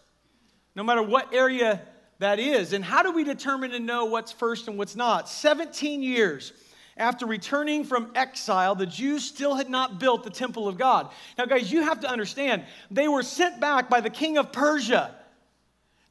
[0.75, 1.83] no matter what area
[2.19, 2.73] that is.
[2.73, 5.29] And how do we determine and know what's first and what's not?
[5.29, 6.53] 17 years
[6.97, 11.11] after returning from exile, the Jews still had not built the temple of God.
[11.39, 15.15] Now, guys, you have to understand, they were sent back by the king of Persia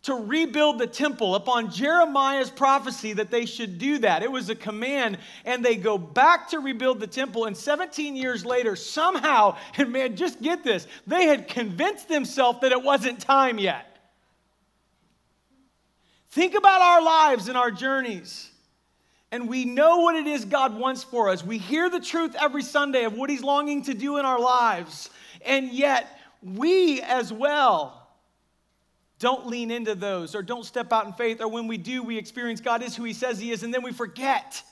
[0.01, 4.23] to rebuild the temple upon Jeremiah's prophecy that they should do that.
[4.23, 7.45] It was a command, and they go back to rebuild the temple.
[7.45, 12.71] And 17 years later, somehow, and man, just get this, they had convinced themselves that
[12.71, 13.88] it wasn't time yet.
[16.39, 18.49] Think about our lives and our journeys.
[19.29, 21.43] And we know what it is God wants for us.
[21.43, 25.09] We hear the truth every Sunday of what He's longing to do in our lives.
[25.45, 26.07] And yet,
[26.41, 28.07] we as well
[29.19, 32.17] don't lean into those or don't step out in faith, or when we do, we
[32.17, 34.63] experience God is who He says He is, and then we forget.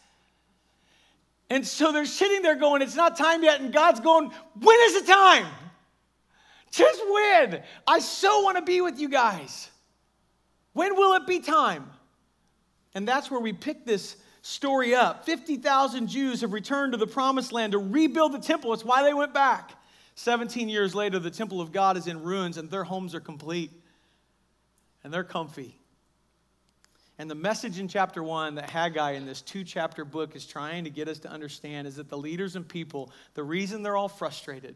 [1.49, 3.59] And so they're sitting there going, It's not time yet.
[3.59, 5.47] And God's going, When is the time?
[6.71, 7.61] Just when?
[7.85, 9.69] I so want to be with you guys.
[10.77, 11.89] When will it be time?
[12.93, 15.25] And that's where we pick this story up.
[15.25, 18.71] 50,000 Jews have returned to the promised land to rebuild the temple.
[18.73, 19.71] It's why they went back.
[20.13, 23.71] 17 years later, the temple of God is in ruins and their homes are complete
[25.03, 25.79] and they're comfy.
[27.17, 30.83] And the message in chapter one that Haggai in this two chapter book is trying
[30.83, 34.07] to get us to understand is that the leaders and people, the reason they're all
[34.07, 34.75] frustrated,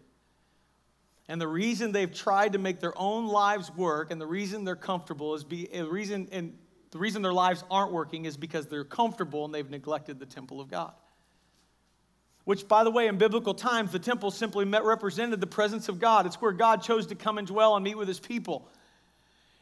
[1.32, 4.76] and the reason they've tried to make their own lives work, and the reason they're
[4.76, 6.58] comfortable is be the reason and
[6.92, 10.60] the reason their lives aren't working is because they're comfortable and they've neglected the temple
[10.60, 10.92] of God.
[12.44, 16.00] Which, by the way, in biblical times, the temple simply met, represented the presence of
[16.00, 16.26] God.
[16.26, 18.68] It's where God chose to come and dwell and meet with his people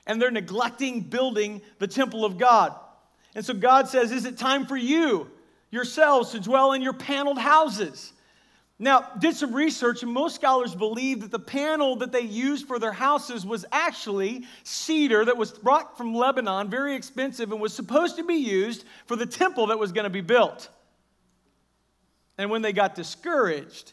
[0.10, 2.74] and they're neglecting building the temple of God.
[3.36, 5.30] And so God says, Is it time for you
[5.70, 8.12] yourselves to dwell in your paneled houses?
[8.82, 12.80] Now, did some research, and most scholars believe that the panel that they used for
[12.80, 18.16] their houses was actually cedar that was brought from Lebanon, very expensive, and was supposed
[18.16, 20.70] to be used for the temple that was going to be built.
[22.38, 23.92] And when they got discouraged,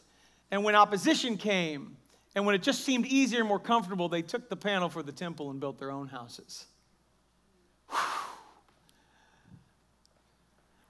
[0.51, 1.97] and when opposition came,
[2.33, 5.11] and when it just seemed easier and more comfortable, they took the panel for the
[5.11, 6.65] temple and built their own houses.
[7.89, 8.16] Whew.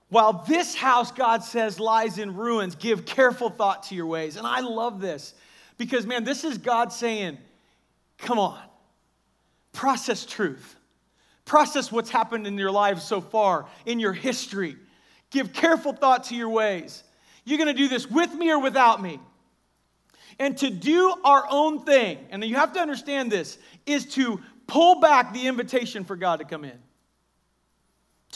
[0.09, 4.37] While this house, God says, lies in ruins, give careful thought to your ways.
[4.37, 5.33] And I love this
[5.77, 7.37] because, man, this is God saying,
[8.17, 8.59] come on,
[9.73, 10.75] process truth,
[11.43, 14.77] process what's happened in your lives so far, in your history.
[15.29, 17.03] Give careful thought to your ways.
[17.43, 19.19] You're going to do this with me or without me
[20.39, 24.99] and to do our own thing, and you have to understand this, is to pull
[24.99, 26.77] back the invitation for God to come in.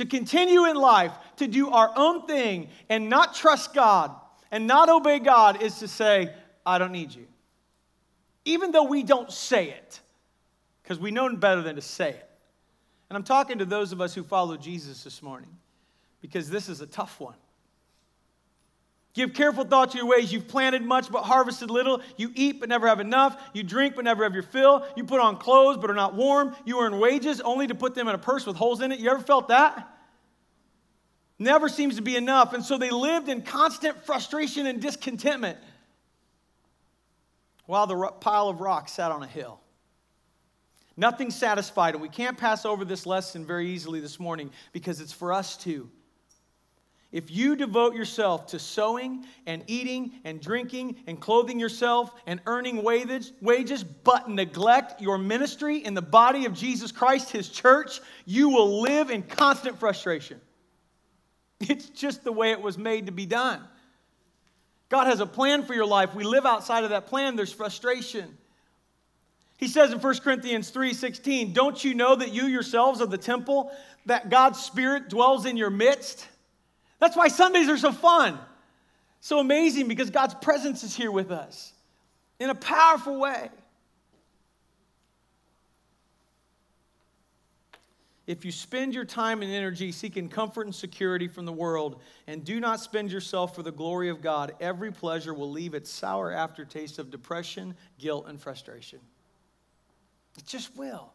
[0.01, 4.09] To continue in life, to do our own thing and not trust God
[4.49, 6.33] and not obey God is to say,
[6.65, 7.27] I don't need you.
[8.43, 9.99] Even though we don't say it,
[10.81, 12.29] because we know better than to say it.
[13.11, 15.55] And I'm talking to those of us who follow Jesus this morning,
[16.19, 17.35] because this is a tough one.
[19.13, 20.31] Give careful thought to your ways.
[20.31, 22.01] You've planted much but harvested little.
[22.15, 23.41] You eat but never have enough.
[23.53, 24.85] You drink but never have your fill.
[24.95, 26.55] You put on clothes but are not warm.
[26.65, 28.99] You earn wages only to put them in a purse with holes in it.
[28.99, 29.87] You ever felt that?
[31.37, 32.53] Never seems to be enough.
[32.53, 35.57] And so they lived in constant frustration and discontentment
[37.65, 39.59] while the pile of rocks sat on a hill.
[40.95, 41.95] Nothing satisfied.
[41.95, 45.57] And we can't pass over this lesson very easily this morning because it's for us
[45.57, 45.89] too.
[47.11, 52.83] If you devote yourself to sowing and eating and drinking and clothing yourself and earning
[52.83, 58.81] wages, but neglect your ministry in the body of Jesus Christ, his church, you will
[58.81, 60.39] live in constant frustration.
[61.59, 63.61] It's just the way it was made to be done.
[64.87, 66.15] God has a plan for your life.
[66.15, 68.37] We live outside of that plan, there's frustration.
[69.57, 73.71] He says in 1 Corinthians 3:16, "Don't you know that you yourselves are the temple
[74.05, 76.27] that God's spirit dwells in your midst?"
[77.01, 78.39] That's why Sundays are so fun.
[79.21, 81.73] So amazing because God's presence is here with us
[82.39, 83.49] in a powerful way.
[88.27, 92.45] If you spend your time and energy seeking comfort and security from the world and
[92.45, 96.31] do not spend yourself for the glory of God, every pleasure will leave its sour
[96.31, 98.99] aftertaste of depression, guilt, and frustration.
[100.37, 101.11] It just will.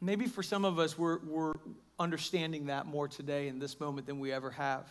[0.00, 1.52] Maybe for some of us, we're, we're
[2.00, 4.90] understanding that more today in this moment than we ever have.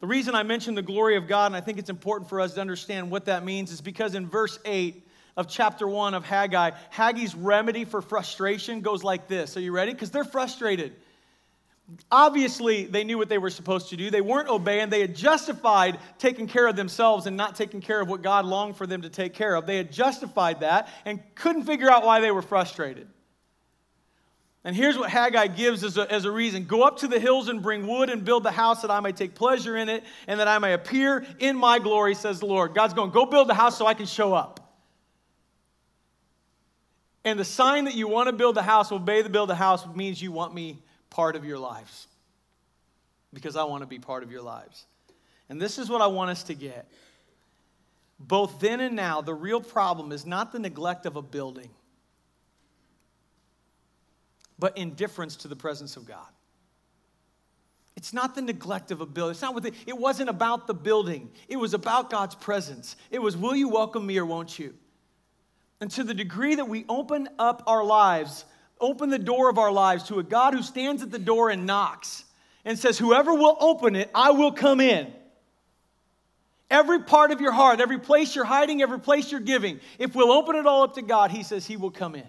[0.00, 2.54] The reason I mention the glory of God, and I think it's important for us
[2.54, 5.04] to understand what that means, is because in verse 8
[5.36, 9.56] of chapter 1 of Haggai, Haggai's remedy for frustration goes like this.
[9.56, 9.92] Are you ready?
[9.92, 10.94] Because they're frustrated.
[12.12, 14.10] Obviously, they knew what they were supposed to do.
[14.10, 14.90] They weren't obeying.
[14.90, 18.76] They had justified taking care of themselves and not taking care of what God longed
[18.76, 19.66] for them to take care of.
[19.66, 23.08] They had justified that and couldn't figure out why they were frustrated.
[24.64, 27.48] And here's what Haggai gives as a, as a reason Go up to the hills
[27.48, 30.40] and bring wood and build the house that I may take pleasure in it and
[30.40, 32.74] that I may appear in my glory, says the Lord.
[32.74, 34.60] God's going, Go build the house so I can show up.
[37.24, 39.86] And the sign that you want to build the house, obey the build the house,
[39.94, 40.78] means you want me
[41.10, 42.06] part of your lives.
[43.34, 44.86] Because I want to be part of your lives.
[45.48, 46.90] And this is what I want us to get.
[48.18, 51.70] Both then and now, the real problem is not the neglect of a building
[54.58, 56.26] but indifference to the presence of God.
[57.96, 59.32] It's not the neglect of a building.
[59.32, 61.30] It's not what the, it wasn't about the building.
[61.48, 62.94] It was about God's presence.
[63.10, 64.74] It was, will you welcome me or won't you?
[65.80, 68.44] And to the degree that we open up our lives,
[68.80, 71.66] open the door of our lives to a God who stands at the door and
[71.66, 72.24] knocks
[72.64, 75.12] and says, Whoever will open it, I will come in.
[76.70, 80.30] Every part of your heart, every place you're hiding, every place you're giving, if we'll
[80.30, 82.26] open it all up to God, He says He will come in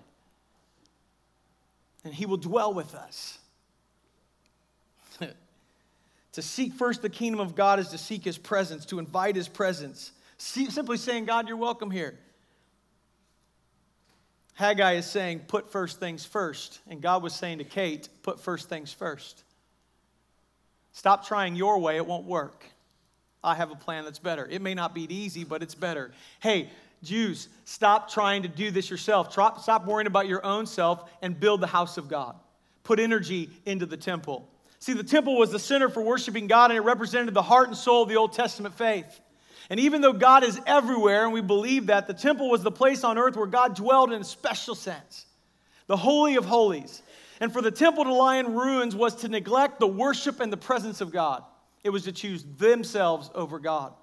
[2.04, 3.40] and he will dwell with us.
[6.32, 9.48] to seek first the kingdom of God is to seek his presence, to invite his
[9.48, 10.12] presence.
[10.38, 12.18] See, simply saying, God, you're welcome here.
[14.54, 16.80] Haggai is saying, put first things first.
[16.88, 19.44] And God was saying to Kate, put first things first.
[20.92, 22.66] Stop trying your way, it won't work.
[23.42, 24.46] I have a plan that's better.
[24.46, 26.12] It may not be easy, but it's better.
[26.42, 26.70] Hey,
[27.04, 29.32] Jews, stop trying to do this yourself.
[29.32, 32.36] Stop worrying about your own self and build the house of God.
[32.84, 34.50] Put energy into the temple.
[34.80, 37.78] See, the temple was the center for worshiping God, and it represented the heart and
[37.78, 39.20] soul of the Old Testament faith.
[39.70, 43.04] And even though God is everywhere, and we believe that, the temple was the place
[43.04, 45.26] on earth where God dwelled in a special sense
[45.88, 47.02] the Holy of Holies.
[47.40, 50.58] And for the temple to lie in ruins was to neglect the worship and the
[50.58, 51.44] presence of God,
[51.84, 53.94] it was to choose themselves over God.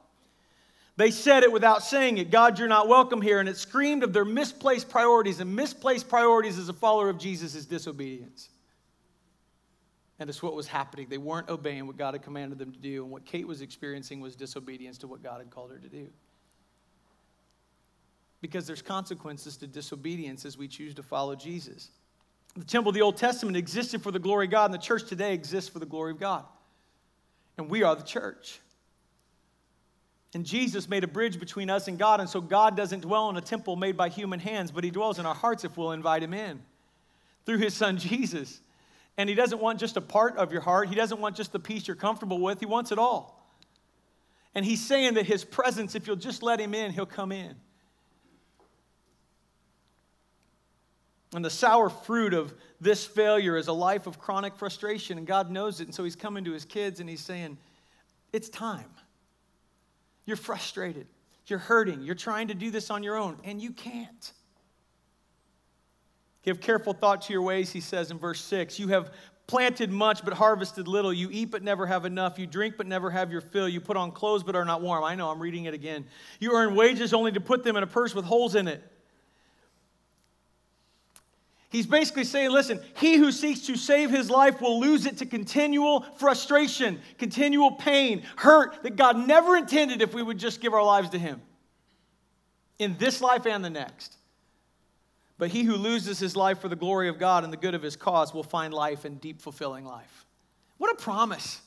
[0.96, 3.38] They said it without saying it God, you're not welcome here.
[3.38, 5.40] And it screamed of their misplaced priorities.
[5.40, 8.48] And misplaced priorities as a follower of Jesus is disobedience.
[10.18, 11.08] And it's what was happening.
[11.10, 13.02] They weren't obeying what God had commanded them to do.
[13.02, 16.08] And what Kate was experiencing was disobedience to what God had called her to do.
[18.40, 21.90] Because there's consequences to disobedience as we choose to follow Jesus.
[22.56, 25.06] The temple of the Old Testament existed for the glory of God, and the church
[25.06, 26.44] today exists for the glory of God.
[27.58, 28.60] And we are the church.
[30.34, 32.20] And Jesus made a bridge between us and God.
[32.20, 35.18] And so God doesn't dwell in a temple made by human hands, but He dwells
[35.18, 36.60] in our hearts if we'll invite Him in
[37.44, 38.60] through His Son Jesus.
[39.16, 41.60] And He doesn't want just a part of your heart, He doesn't want just the
[41.60, 43.48] piece you're comfortable with, He wants it all.
[44.54, 47.54] And He's saying that His presence, if you'll just let Him in, He'll come in.
[51.34, 55.50] And the sour fruit of this failure is a life of chronic frustration, and God
[55.50, 55.84] knows it.
[55.84, 57.58] And so He's coming to His kids and He's saying,
[58.32, 58.90] It's time.
[60.26, 61.06] You're frustrated.
[61.46, 62.02] You're hurting.
[62.02, 64.32] You're trying to do this on your own, and you can't.
[66.42, 68.78] Give careful thought to your ways, he says in verse 6.
[68.78, 69.12] You have
[69.46, 71.12] planted much but harvested little.
[71.12, 72.38] You eat but never have enough.
[72.38, 73.68] You drink but never have your fill.
[73.68, 75.04] You put on clothes but are not warm.
[75.04, 76.04] I know, I'm reading it again.
[76.40, 78.82] You earn wages only to put them in a purse with holes in it.
[81.68, 85.26] He's basically saying, listen, he who seeks to save his life will lose it to
[85.26, 90.84] continual frustration, continual pain, hurt that God never intended if we would just give our
[90.84, 91.40] lives to him
[92.78, 94.16] in this life and the next.
[95.38, 97.82] But he who loses his life for the glory of God and the good of
[97.82, 100.24] his cause will find life and deep, fulfilling life.
[100.78, 101.60] What a promise.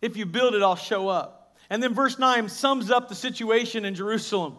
[0.00, 1.56] If you build it, I'll show up.
[1.70, 4.56] And then verse 9 sums up the situation in Jerusalem.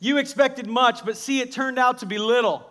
[0.00, 2.70] You expected much, but see, it turned out to be little.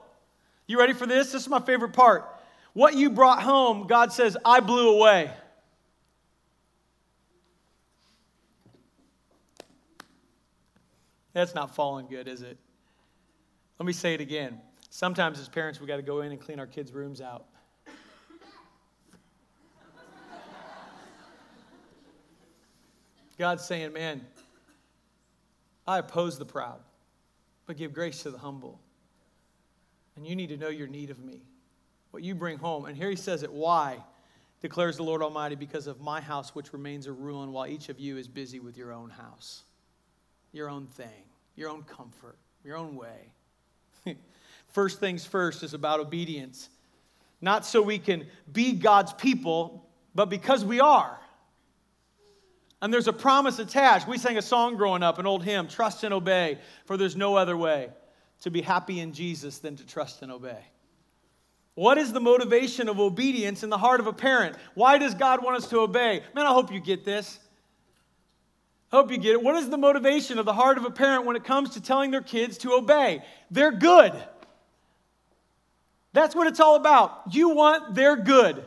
[0.67, 1.31] You ready for this?
[1.31, 2.25] This is my favorite part.
[2.73, 5.31] What you brought home, God says, I blew away.
[11.33, 12.57] That's not falling good, is it?
[13.79, 14.61] Let me say it again.
[14.89, 17.45] Sometimes, as parents, we got to go in and clean our kids' rooms out.
[23.39, 24.21] God's saying, man,
[25.87, 26.79] I oppose the proud,
[27.65, 28.79] but give grace to the humble.
[30.15, 31.41] And you need to know your need of me,
[32.11, 32.85] what you bring home.
[32.85, 34.03] And here he says it why?
[34.61, 37.99] Declares the Lord Almighty, because of my house which remains a ruin, while each of
[37.99, 39.63] you is busy with your own house,
[40.51, 43.33] your own thing, your own comfort, your own way.
[44.69, 46.69] first things first is about obedience.
[47.41, 49.85] Not so we can be God's people,
[50.15, 51.19] but because we are.
[52.81, 54.07] And there's a promise attached.
[54.07, 57.35] We sang a song growing up, an old hymn trust and obey, for there's no
[57.35, 57.89] other way
[58.43, 60.59] to be happy in Jesus than to trust and obey.
[61.75, 64.57] What is the motivation of obedience in the heart of a parent?
[64.75, 66.21] Why does God want us to obey?
[66.35, 67.39] Man, I hope you get this.
[68.91, 69.41] I hope you get it.
[69.41, 72.11] What is the motivation of the heart of a parent when it comes to telling
[72.11, 73.23] their kids to obey?
[73.49, 74.13] They're good.
[76.11, 77.23] That's what it's all about.
[77.31, 78.63] You want their good.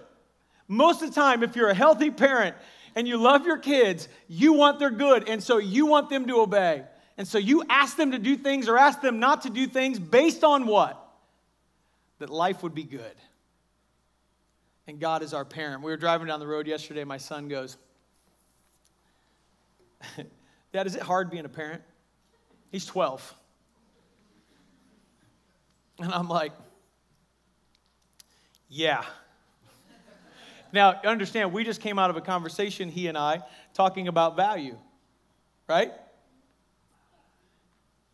[0.69, 2.57] Most of the time, if you're a healthy parent
[2.97, 5.29] and you love your kids, you want their good.
[5.29, 6.83] And so you want them to obey.
[7.19, 9.99] And so you ask them to do things or ask them not to do things
[9.99, 11.03] based on what?
[12.19, 13.15] That life would be good.
[14.87, 15.83] And God is our parent.
[15.83, 17.05] We were driving down the road yesterday.
[17.05, 17.77] My son goes,
[20.73, 21.83] Dad, is it hard being a parent?
[22.71, 23.35] He's 12.
[26.01, 26.53] And I'm like,
[28.69, 29.05] yeah.
[30.73, 33.43] now, understand, we just came out of a conversation, he and I,
[33.73, 34.77] talking about value,
[35.69, 35.93] right?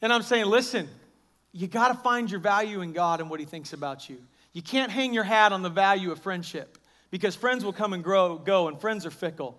[0.03, 0.89] And I'm saying, listen,
[1.53, 4.19] you got to find your value in God and what He thinks about you.
[4.53, 6.77] You can't hang your hat on the value of friendship
[7.11, 9.59] because friends will come and grow, go, and friends are fickle.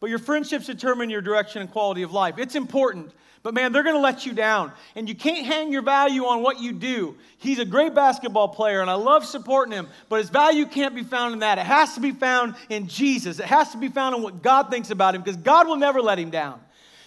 [0.00, 2.38] But your friendships determine your direction and quality of life.
[2.38, 3.12] It's important,
[3.42, 4.72] but man, they're going to let you down.
[4.94, 7.16] And you can't hang your value on what you do.
[7.38, 11.02] He's a great basketball player, and I love supporting him, but his value can't be
[11.02, 11.58] found in that.
[11.58, 14.70] It has to be found in Jesus, it has to be found in what God
[14.70, 16.60] thinks about him because God will never let him down.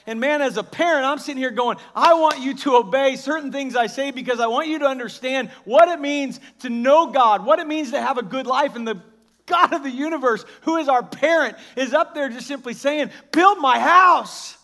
[0.08, 3.52] And man, as a parent, I'm sitting here going, I want you to obey certain
[3.52, 7.46] things I say because I want you to understand what it means to know God,
[7.46, 8.76] what it means to have a good life.
[8.76, 9.02] And the
[9.46, 13.60] God of the universe, who is our parent, is up there just simply saying, Build
[13.60, 14.58] my house.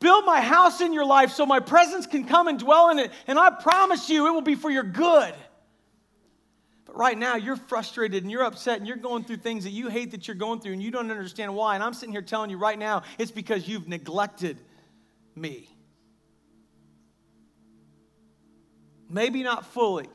[0.00, 3.12] Build my house in your life so my presence can come and dwell in it.
[3.26, 5.34] And I promise you, it will be for your good.
[6.90, 9.86] But right now, you're frustrated and you're upset and you're going through things that you
[9.86, 11.76] hate that you're going through and you don't understand why.
[11.76, 14.58] And I'm sitting here telling you right now, it's because you've neglected
[15.36, 15.68] me.
[19.08, 20.08] Maybe not fully.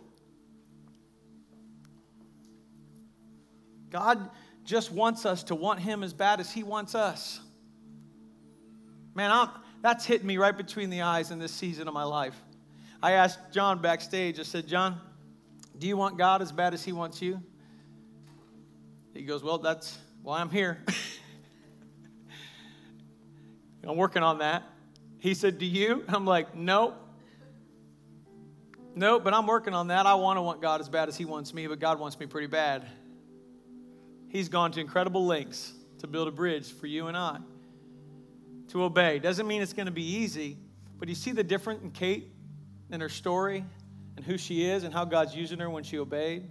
[3.90, 4.30] God
[4.66, 7.40] just wants us to want Him as bad as He wants us.
[9.14, 9.48] Man, I'm,
[9.82, 12.36] that's hitting me right between the eyes in this season of my life.
[13.02, 15.00] I asked John backstage, I said, John,
[15.80, 17.42] do you want God as bad as He wants you?
[19.14, 20.84] He goes, Well, that's why I'm here.
[23.84, 24.64] I'm working on that.
[25.20, 26.04] He said, Do you?
[26.08, 27.02] I'm like, Nope.
[28.98, 30.06] Nope, but I'm working on that.
[30.06, 32.26] I want to want God as bad as He wants me, but God wants me
[32.26, 32.86] pretty bad.
[34.30, 37.40] He's gone to incredible lengths to build a bridge for you and I
[38.70, 39.20] to obey.
[39.20, 40.58] Doesn't mean it's going to be easy,
[40.98, 42.32] but you see the difference in Kate
[42.90, 43.66] and her story?
[44.16, 46.50] And who she is and how God's using her when she obeyed.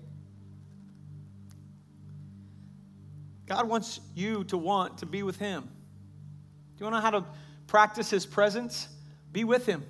[3.47, 5.63] God wants you to want to be with Him.
[5.63, 7.25] Do you want to know how to
[7.67, 8.89] practice His presence?
[9.33, 9.85] Be with Him.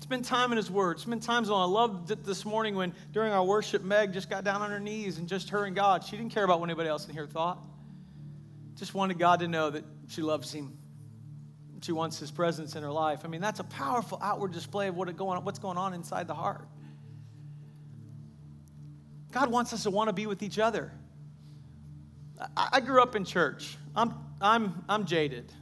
[0.00, 1.00] Spend time in His Word.
[1.00, 1.62] Spend time on.
[1.62, 4.80] I loved it this morning when during our worship, Meg just got down on her
[4.80, 6.04] knees and just her and God.
[6.04, 7.58] She didn't care about what anybody else in here thought.
[8.76, 10.76] Just wanted God to know that she loves Him
[11.82, 13.20] she wants his presence in her life.
[13.24, 16.34] I mean, that's a powerful outward display of what going, what's going on inside the
[16.34, 16.66] heart.
[19.32, 20.92] God wants us to want to be with each other.
[22.56, 23.76] I, I grew up in church.
[23.94, 25.52] I'm, I'm, I'm jaded.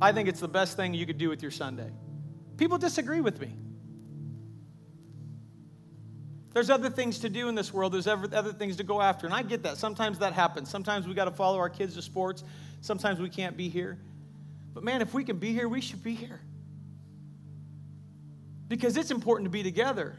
[0.00, 1.90] I think it's the best thing you could do with your Sunday.
[2.56, 3.54] People disagree with me.
[6.54, 7.92] There's other things to do in this world.
[7.92, 9.26] There's other things to go after.
[9.26, 9.76] And I get that.
[9.76, 10.70] Sometimes that happens.
[10.70, 12.42] Sometimes we got to follow our kids to sports.
[12.80, 13.98] Sometimes we can't be here.
[14.78, 16.40] But man, if we can be here, we should be here.
[18.68, 20.16] Because it's important to be together,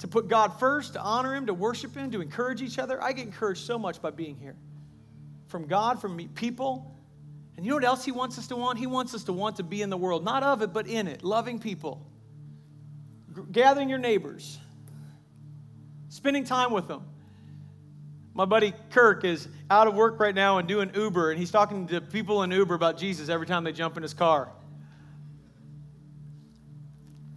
[0.00, 3.02] to put God first, to honor Him, to worship Him, to encourage each other.
[3.02, 4.54] I get encouraged so much by being here.
[5.46, 6.94] From God, from people.
[7.56, 8.78] And you know what else He wants us to want?
[8.78, 11.08] He wants us to want to be in the world, not of it, but in
[11.08, 12.06] it, loving people,
[13.50, 14.58] gathering your neighbors,
[16.10, 17.02] spending time with them.
[18.34, 21.86] My buddy Kirk is out of work right now and doing Uber, and he's talking
[21.88, 24.48] to people in Uber about Jesus every time they jump in his car.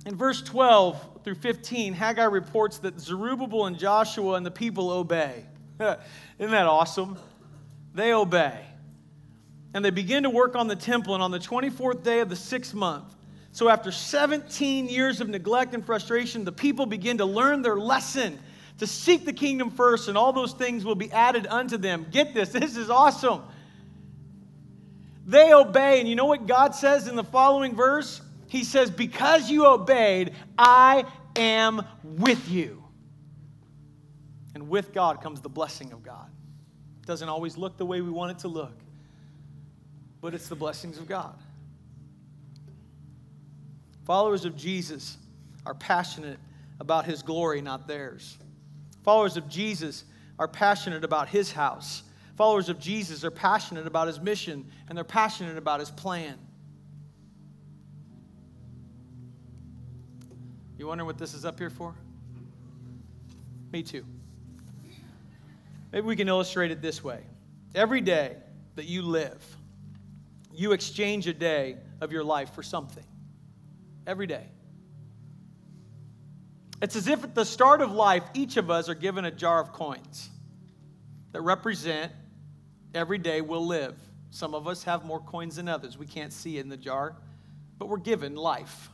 [0.06, 5.46] In verse 12 through 15, Haggai reports that Zerubbabel and Joshua and the people obey.
[5.80, 7.18] Isn't that awesome?
[7.94, 8.60] They obey.
[9.74, 12.36] And they begin to work on the temple, and on the 24th day of the
[12.38, 13.16] sixth month,
[13.52, 18.38] so after 17 years of neglect and frustration, the people begin to learn their lesson
[18.80, 22.08] to seek the kingdom first, and all those things will be added unto them.
[22.12, 23.42] Get this, this is awesome.
[25.26, 28.22] They obey, and you know what God says in the following verse?
[28.48, 31.06] He says, Because you obeyed, I
[31.36, 32.84] am with you.
[34.54, 36.30] And with God comes the blessing of God.
[37.02, 38.74] It doesn't always look the way we want it to look,
[40.22, 41.36] but it's the blessings of God.
[44.06, 45.18] Followers of Jesus
[45.66, 46.40] are passionate
[46.80, 48.38] about his glory, not theirs.
[49.06, 50.04] Followers of Jesus
[50.40, 52.02] are passionate about his house.
[52.38, 56.40] Followers of Jesus are passionate about his mission and they're passionate about his plan.
[60.80, 61.94] You wonder what this is up here for?
[63.72, 64.04] Me too.
[65.92, 67.20] Maybe we can illustrate it this way.
[67.76, 68.38] Every day
[68.74, 69.46] that you live,
[70.52, 73.06] you exchange a day of your life for something.
[74.08, 74.48] Every day.
[76.82, 79.62] It's as if at the start of life, each of us are given a jar
[79.62, 80.30] of coins
[81.32, 82.12] that represent
[82.94, 83.96] every day we'll live.
[84.30, 85.98] Some of us have more coins than others.
[85.98, 87.16] We can't see in the jar,
[87.78, 88.90] but we're given life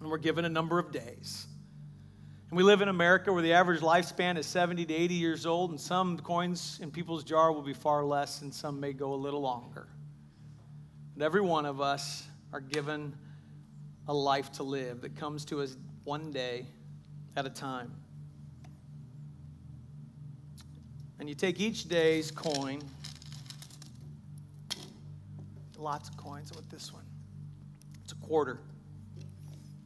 [0.00, 1.46] and we're given a number of days.
[2.48, 5.70] And we live in America where the average lifespan is 70 to 80 years old,
[5.70, 9.14] and some coins in people's jar will be far less, and some may go a
[9.14, 9.86] little longer.
[11.16, 13.14] But every one of us are given
[14.08, 16.66] a life to live that comes to us one day
[17.36, 17.92] at a time.
[21.18, 22.82] And you take each day's coin,
[25.76, 27.04] lots of coins with this one.
[28.02, 28.60] It's a quarter.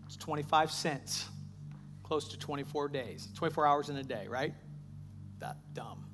[0.06, 1.26] it's 25 cents,
[2.02, 4.54] close to 24 days, 24 hours in a day, right?
[5.40, 6.04] That dumb.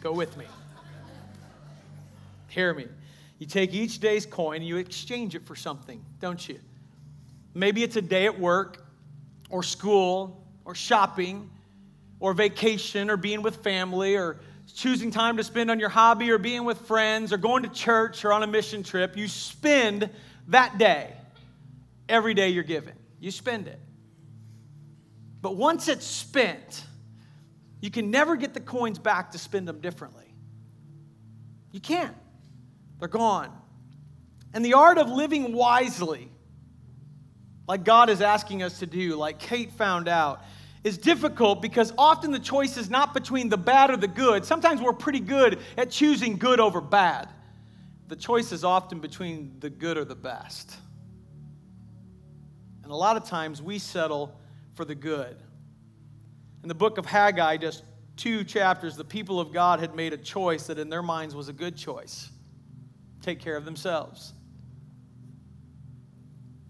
[0.00, 0.44] Go with me.
[2.48, 2.86] Hear me.
[3.38, 6.58] You take each day's coin and you exchange it for something, don't you?
[7.52, 8.86] Maybe it's a day at work
[9.50, 11.48] or school or shopping
[12.20, 14.40] or vacation or being with family or
[14.74, 18.26] choosing time to spend on your hobby or being with friends or going to church
[18.26, 19.16] or on a mission trip.
[19.16, 20.10] You spend
[20.48, 21.14] that day
[22.08, 23.80] every day you're given you spend it.
[25.40, 26.84] But once it's spent,
[27.80, 30.34] you can never get the coins back to spend them differently.
[31.72, 32.14] You can't,
[32.98, 33.50] they're gone.
[34.54, 36.30] And the art of living wisely,
[37.68, 40.42] like God is asking us to do, like Kate found out,
[40.86, 44.44] is difficult because often the choice is not between the bad or the good.
[44.44, 47.28] Sometimes we're pretty good at choosing good over bad.
[48.06, 50.76] The choice is often between the good or the best.
[52.84, 54.38] And a lot of times we settle
[54.74, 55.36] for the good.
[56.62, 57.82] In the book of Haggai, just
[58.16, 61.48] two chapters, the people of God had made a choice that in their minds was
[61.48, 62.30] a good choice
[63.22, 64.34] take care of themselves.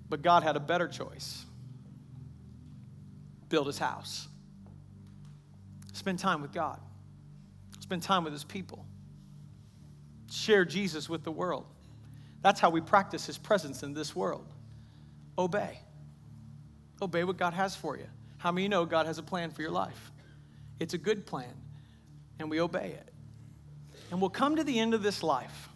[0.09, 1.46] But God had a better choice
[3.49, 4.29] build his house,
[5.93, 6.81] spend time with God,
[7.81, 8.85] spend time with his people,
[10.31, 11.65] share Jesus with the world.
[12.43, 14.47] That's how we practice his presence in this world.
[15.39, 15.79] Obey.
[17.03, 18.07] Obey what God has for you.
[18.39, 20.13] How many know God has a plan for your life?
[20.79, 21.55] It's a good plan,
[22.39, 23.13] and we obey it.
[24.11, 25.69] And we'll come to the end of this life.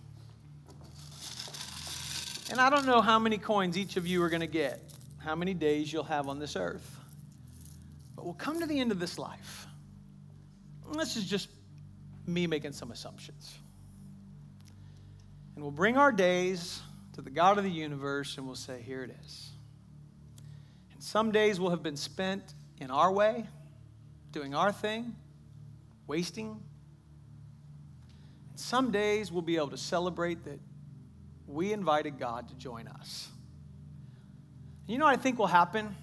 [2.50, 4.82] And I don't know how many coins each of you are going to get,
[5.18, 6.99] how many days you'll have on this earth.
[8.20, 9.66] But we'll come to the end of this life.
[10.90, 11.48] And this is just
[12.26, 13.56] me making some assumptions.
[15.54, 16.82] And we'll bring our days
[17.14, 19.48] to the God of the universe and we'll say, Here it is.
[20.92, 22.42] And some days will have been spent
[22.78, 23.46] in our way,
[24.32, 25.16] doing our thing,
[26.06, 26.62] wasting.
[28.50, 30.60] And Some days we'll be able to celebrate that
[31.46, 33.30] we invited God to join us.
[34.86, 35.96] You know what I think will happen?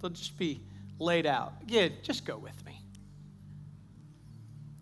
[0.00, 0.60] They'll just be
[0.98, 1.52] laid out.
[1.66, 2.80] Yeah, just go with me.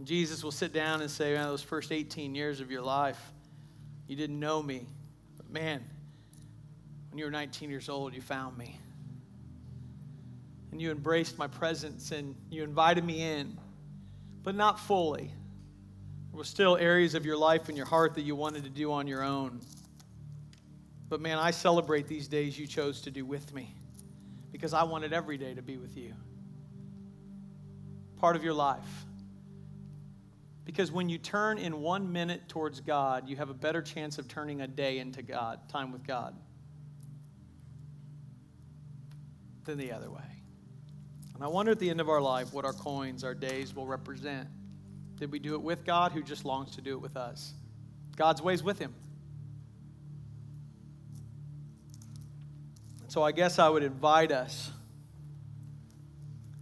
[0.07, 3.21] Jesus will sit down and say, Man, those first 18 years of your life,
[4.07, 4.87] you didn't know me.
[5.37, 5.83] But man,
[7.11, 8.79] when you were 19 years old, you found me.
[10.71, 13.59] And you embraced my presence and you invited me in,
[14.45, 15.31] but not fully.
[16.31, 18.93] There were still areas of your life and your heart that you wanted to do
[18.93, 19.61] on your own.
[21.09, 23.75] But man, I celebrate these days you chose to do with me
[24.53, 26.15] because I wanted every day to be with you.
[28.17, 29.07] Part of your life.
[30.65, 34.27] Because when you turn in one minute towards God, you have a better chance of
[34.27, 36.35] turning a day into God, time with God,
[39.65, 40.23] than the other way.
[41.35, 43.87] And I wonder at the end of our life what our coins, our days will
[43.87, 44.49] represent.
[45.17, 47.55] Did we do it with God who just longs to do it with us?
[48.17, 48.95] God's ways with Him.
[53.17, 54.71] So I guess I would invite us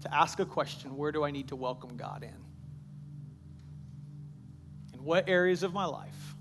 [0.02, 2.36] to ask a question where do I need to welcome God in?
[4.96, 6.36] In what areas of my life?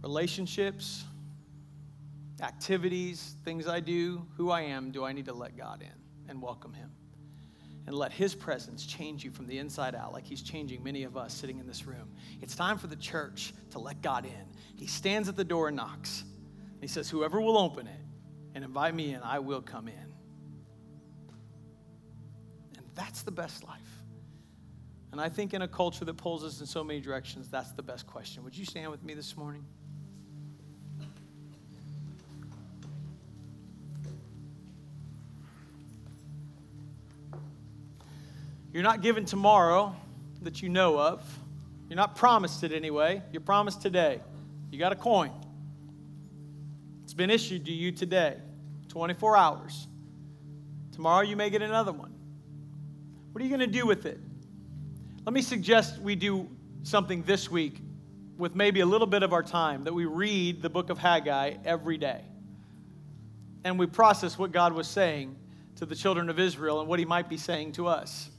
[0.00, 1.02] Relationships,
[2.40, 6.40] activities, things I do, who I am, do I need to let God in and
[6.40, 6.92] welcome Him?
[7.88, 11.16] And let His presence change you from the inside out, like He's changing many of
[11.16, 12.12] us sitting in this room.
[12.40, 14.46] It's time for the church to let God in.
[14.76, 16.22] He stands at the door and knocks.
[16.80, 18.05] He says, Whoever will open it,
[18.56, 20.14] and invite me in, I will come in.
[22.74, 24.02] And that's the best life.
[25.12, 27.82] And I think in a culture that pulls us in so many directions, that's the
[27.82, 28.42] best question.
[28.44, 29.62] Would you stand with me this morning?
[38.72, 39.94] You're not given tomorrow
[40.40, 41.22] that you know of.
[41.90, 43.22] You're not promised it anyway.
[43.32, 44.22] You're promised today.
[44.70, 45.30] You got a coin.
[47.04, 48.38] It's been issued to you today.
[48.96, 49.88] 24 hours.
[50.92, 52.14] Tomorrow you may get another one.
[53.30, 54.18] What are you going to do with it?
[55.26, 56.48] Let me suggest we do
[56.82, 57.78] something this week
[58.38, 61.56] with maybe a little bit of our time that we read the book of Haggai
[61.66, 62.22] every day.
[63.64, 65.36] And we process what God was saying
[65.74, 68.30] to the children of Israel and what he might be saying to us.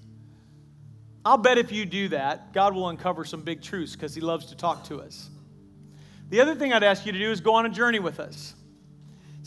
[1.23, 4.47] I'll bet if you do that, God will uncover some big truths because he loves
[4.47, 5.29] to talk to us.
[6.31, 8.55] The other thing I'd ask you to do is go on a journey with us.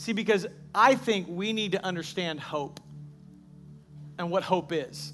[0.01, 2.79] See, because I think we need to understand hope
[4.17, 5.13] and what hope is.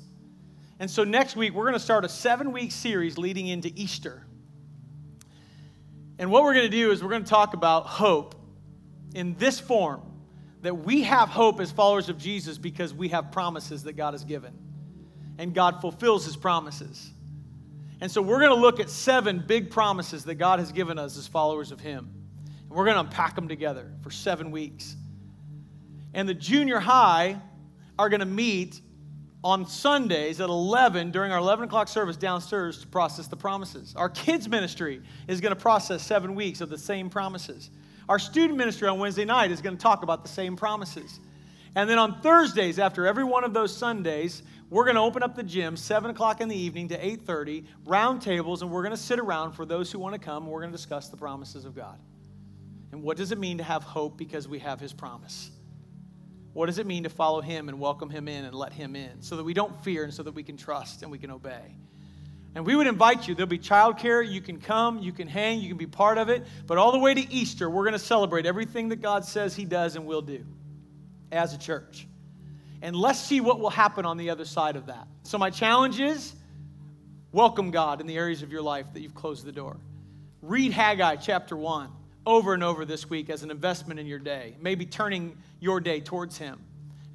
[0.79, 4.25] And so next week, we're going to start a seven week series leading into Easter.
[6.17, 8.35] And what we're going to do is we're going to talk about hope
[9.13, 10.03] in this form
[10.61, 14.23] that we have hope as followers of Jesus because we have promises that God has
[14.23, 14.53] given.
[15.37, 17.11] And God fulfills his promises.
[17.99, 21.17] And so we're going to look at seven big promises that God has given us
[21.17, 22.16] as followers of him.
[22.67, 24.95] And we're going to unpack them together for seven weeks.
[26.13, 27.39] And the junior high
[27.99, 28.81] are going to meet
[29.43, 33.93] on Sundays at 11 during our 11 o'clock service downstairs to process the promises.
[33.95, 37.69] Our kids' ministry is going to process seven weeks of the same promises.
[38.09, 41.19] Our student ministry on Wednesday night is going to talk about the same promises.
[41.75, 45.35] And then on Thursdays, after every one of those Sundays, we're going to open up
[45.35, 49.01] the gym 7 o'clock in the evening to 8.30 round tables and we're going to
[49.01, 51.75] sit around for those who want to come we're going to discuss the promises of
[51.75, 51.99] god
[52.91, 55.51] and what does it mean to have hope because we have his promise?
[56.53, 59.21] What does it mean to follow him and welcome him in and let him in
[59.21, 61.75] so that we don't fear and so that we can trust and we can obey?
[62.55, 63.35] And we would invite you.
[63.35, 64.27] There'll be childcare.
[64.27, 66.43] You can come, you can hang, you can be part of it.
[66.65, 69.65] But all the way to Easter, we're going to celebrate everything that God says He
[69.65, 70.43] does and will do
[71.31, 72.07] as a church.
[72.81, 75.07] And let's see what will happen on the other side of that.
[75.21, 76.33] So, my challenge is
[77.31, 79.77] welcome God in the areas of your life that you've closed the door.
[80.41, 81.91] Read Haggai chapter 1
[82.27, 86.01] over and over this week as an investment in your day, maybe turning your day
[86.01, 86.59] towards Him.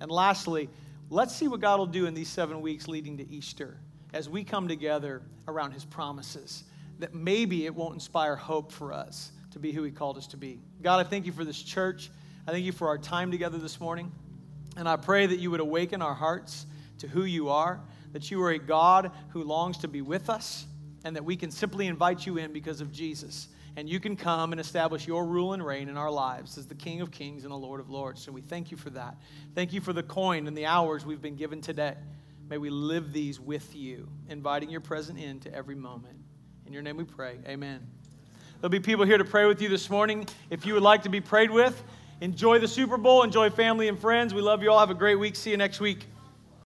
[0.01, 0.71] And lastly,
[1.11, 3.77] let's see what God will do in these seven weeks leading to Easter
[4.15, 6.65] as we come together around His promises,
[6.99, 10.39] that maybe it won't inspire hope for us to be who He called us to
[10.39, 10.59] be.
[10.81, 12.11] God, I thank you for this church.
[12.49, 14.11] I thank you for our time together this morning.
[14.79, 16.65] And I pray that you would awaken our hearts
[17.01, 17.81] to who you are,
[18.13, 20.65] that you are a God who longs to be with us,
[21.05, 24.53] and that we can simply invite you in because of Jesus and you can come
[24.53, 27.53] and establish your rule and reign in our lives as the King of Kings and
[27.53, 28.23] the Lord of Lords.
[28.23, 29.17] So we thank you for that.
[29.55, 31.95] Thank you for the coin and the hours we've been given today.
[32.49, 36.19] May we live these with you, inviting your present into every moment.
[36.67, 37.39] In your name we pray.
[37.47, 37.87] Amen.
[38.61, 40.27] There'll be people here to pray with you this morning.
[40.51, 41.83] If you would like to be prayed with,
[42.21, 44.35] enjoy the Super Bowl, enjoy family and friends.
[44.35, 44.79] We love you all.
[44.79, 45.35] Have a great week.
[45.35, 46.07] See you next week.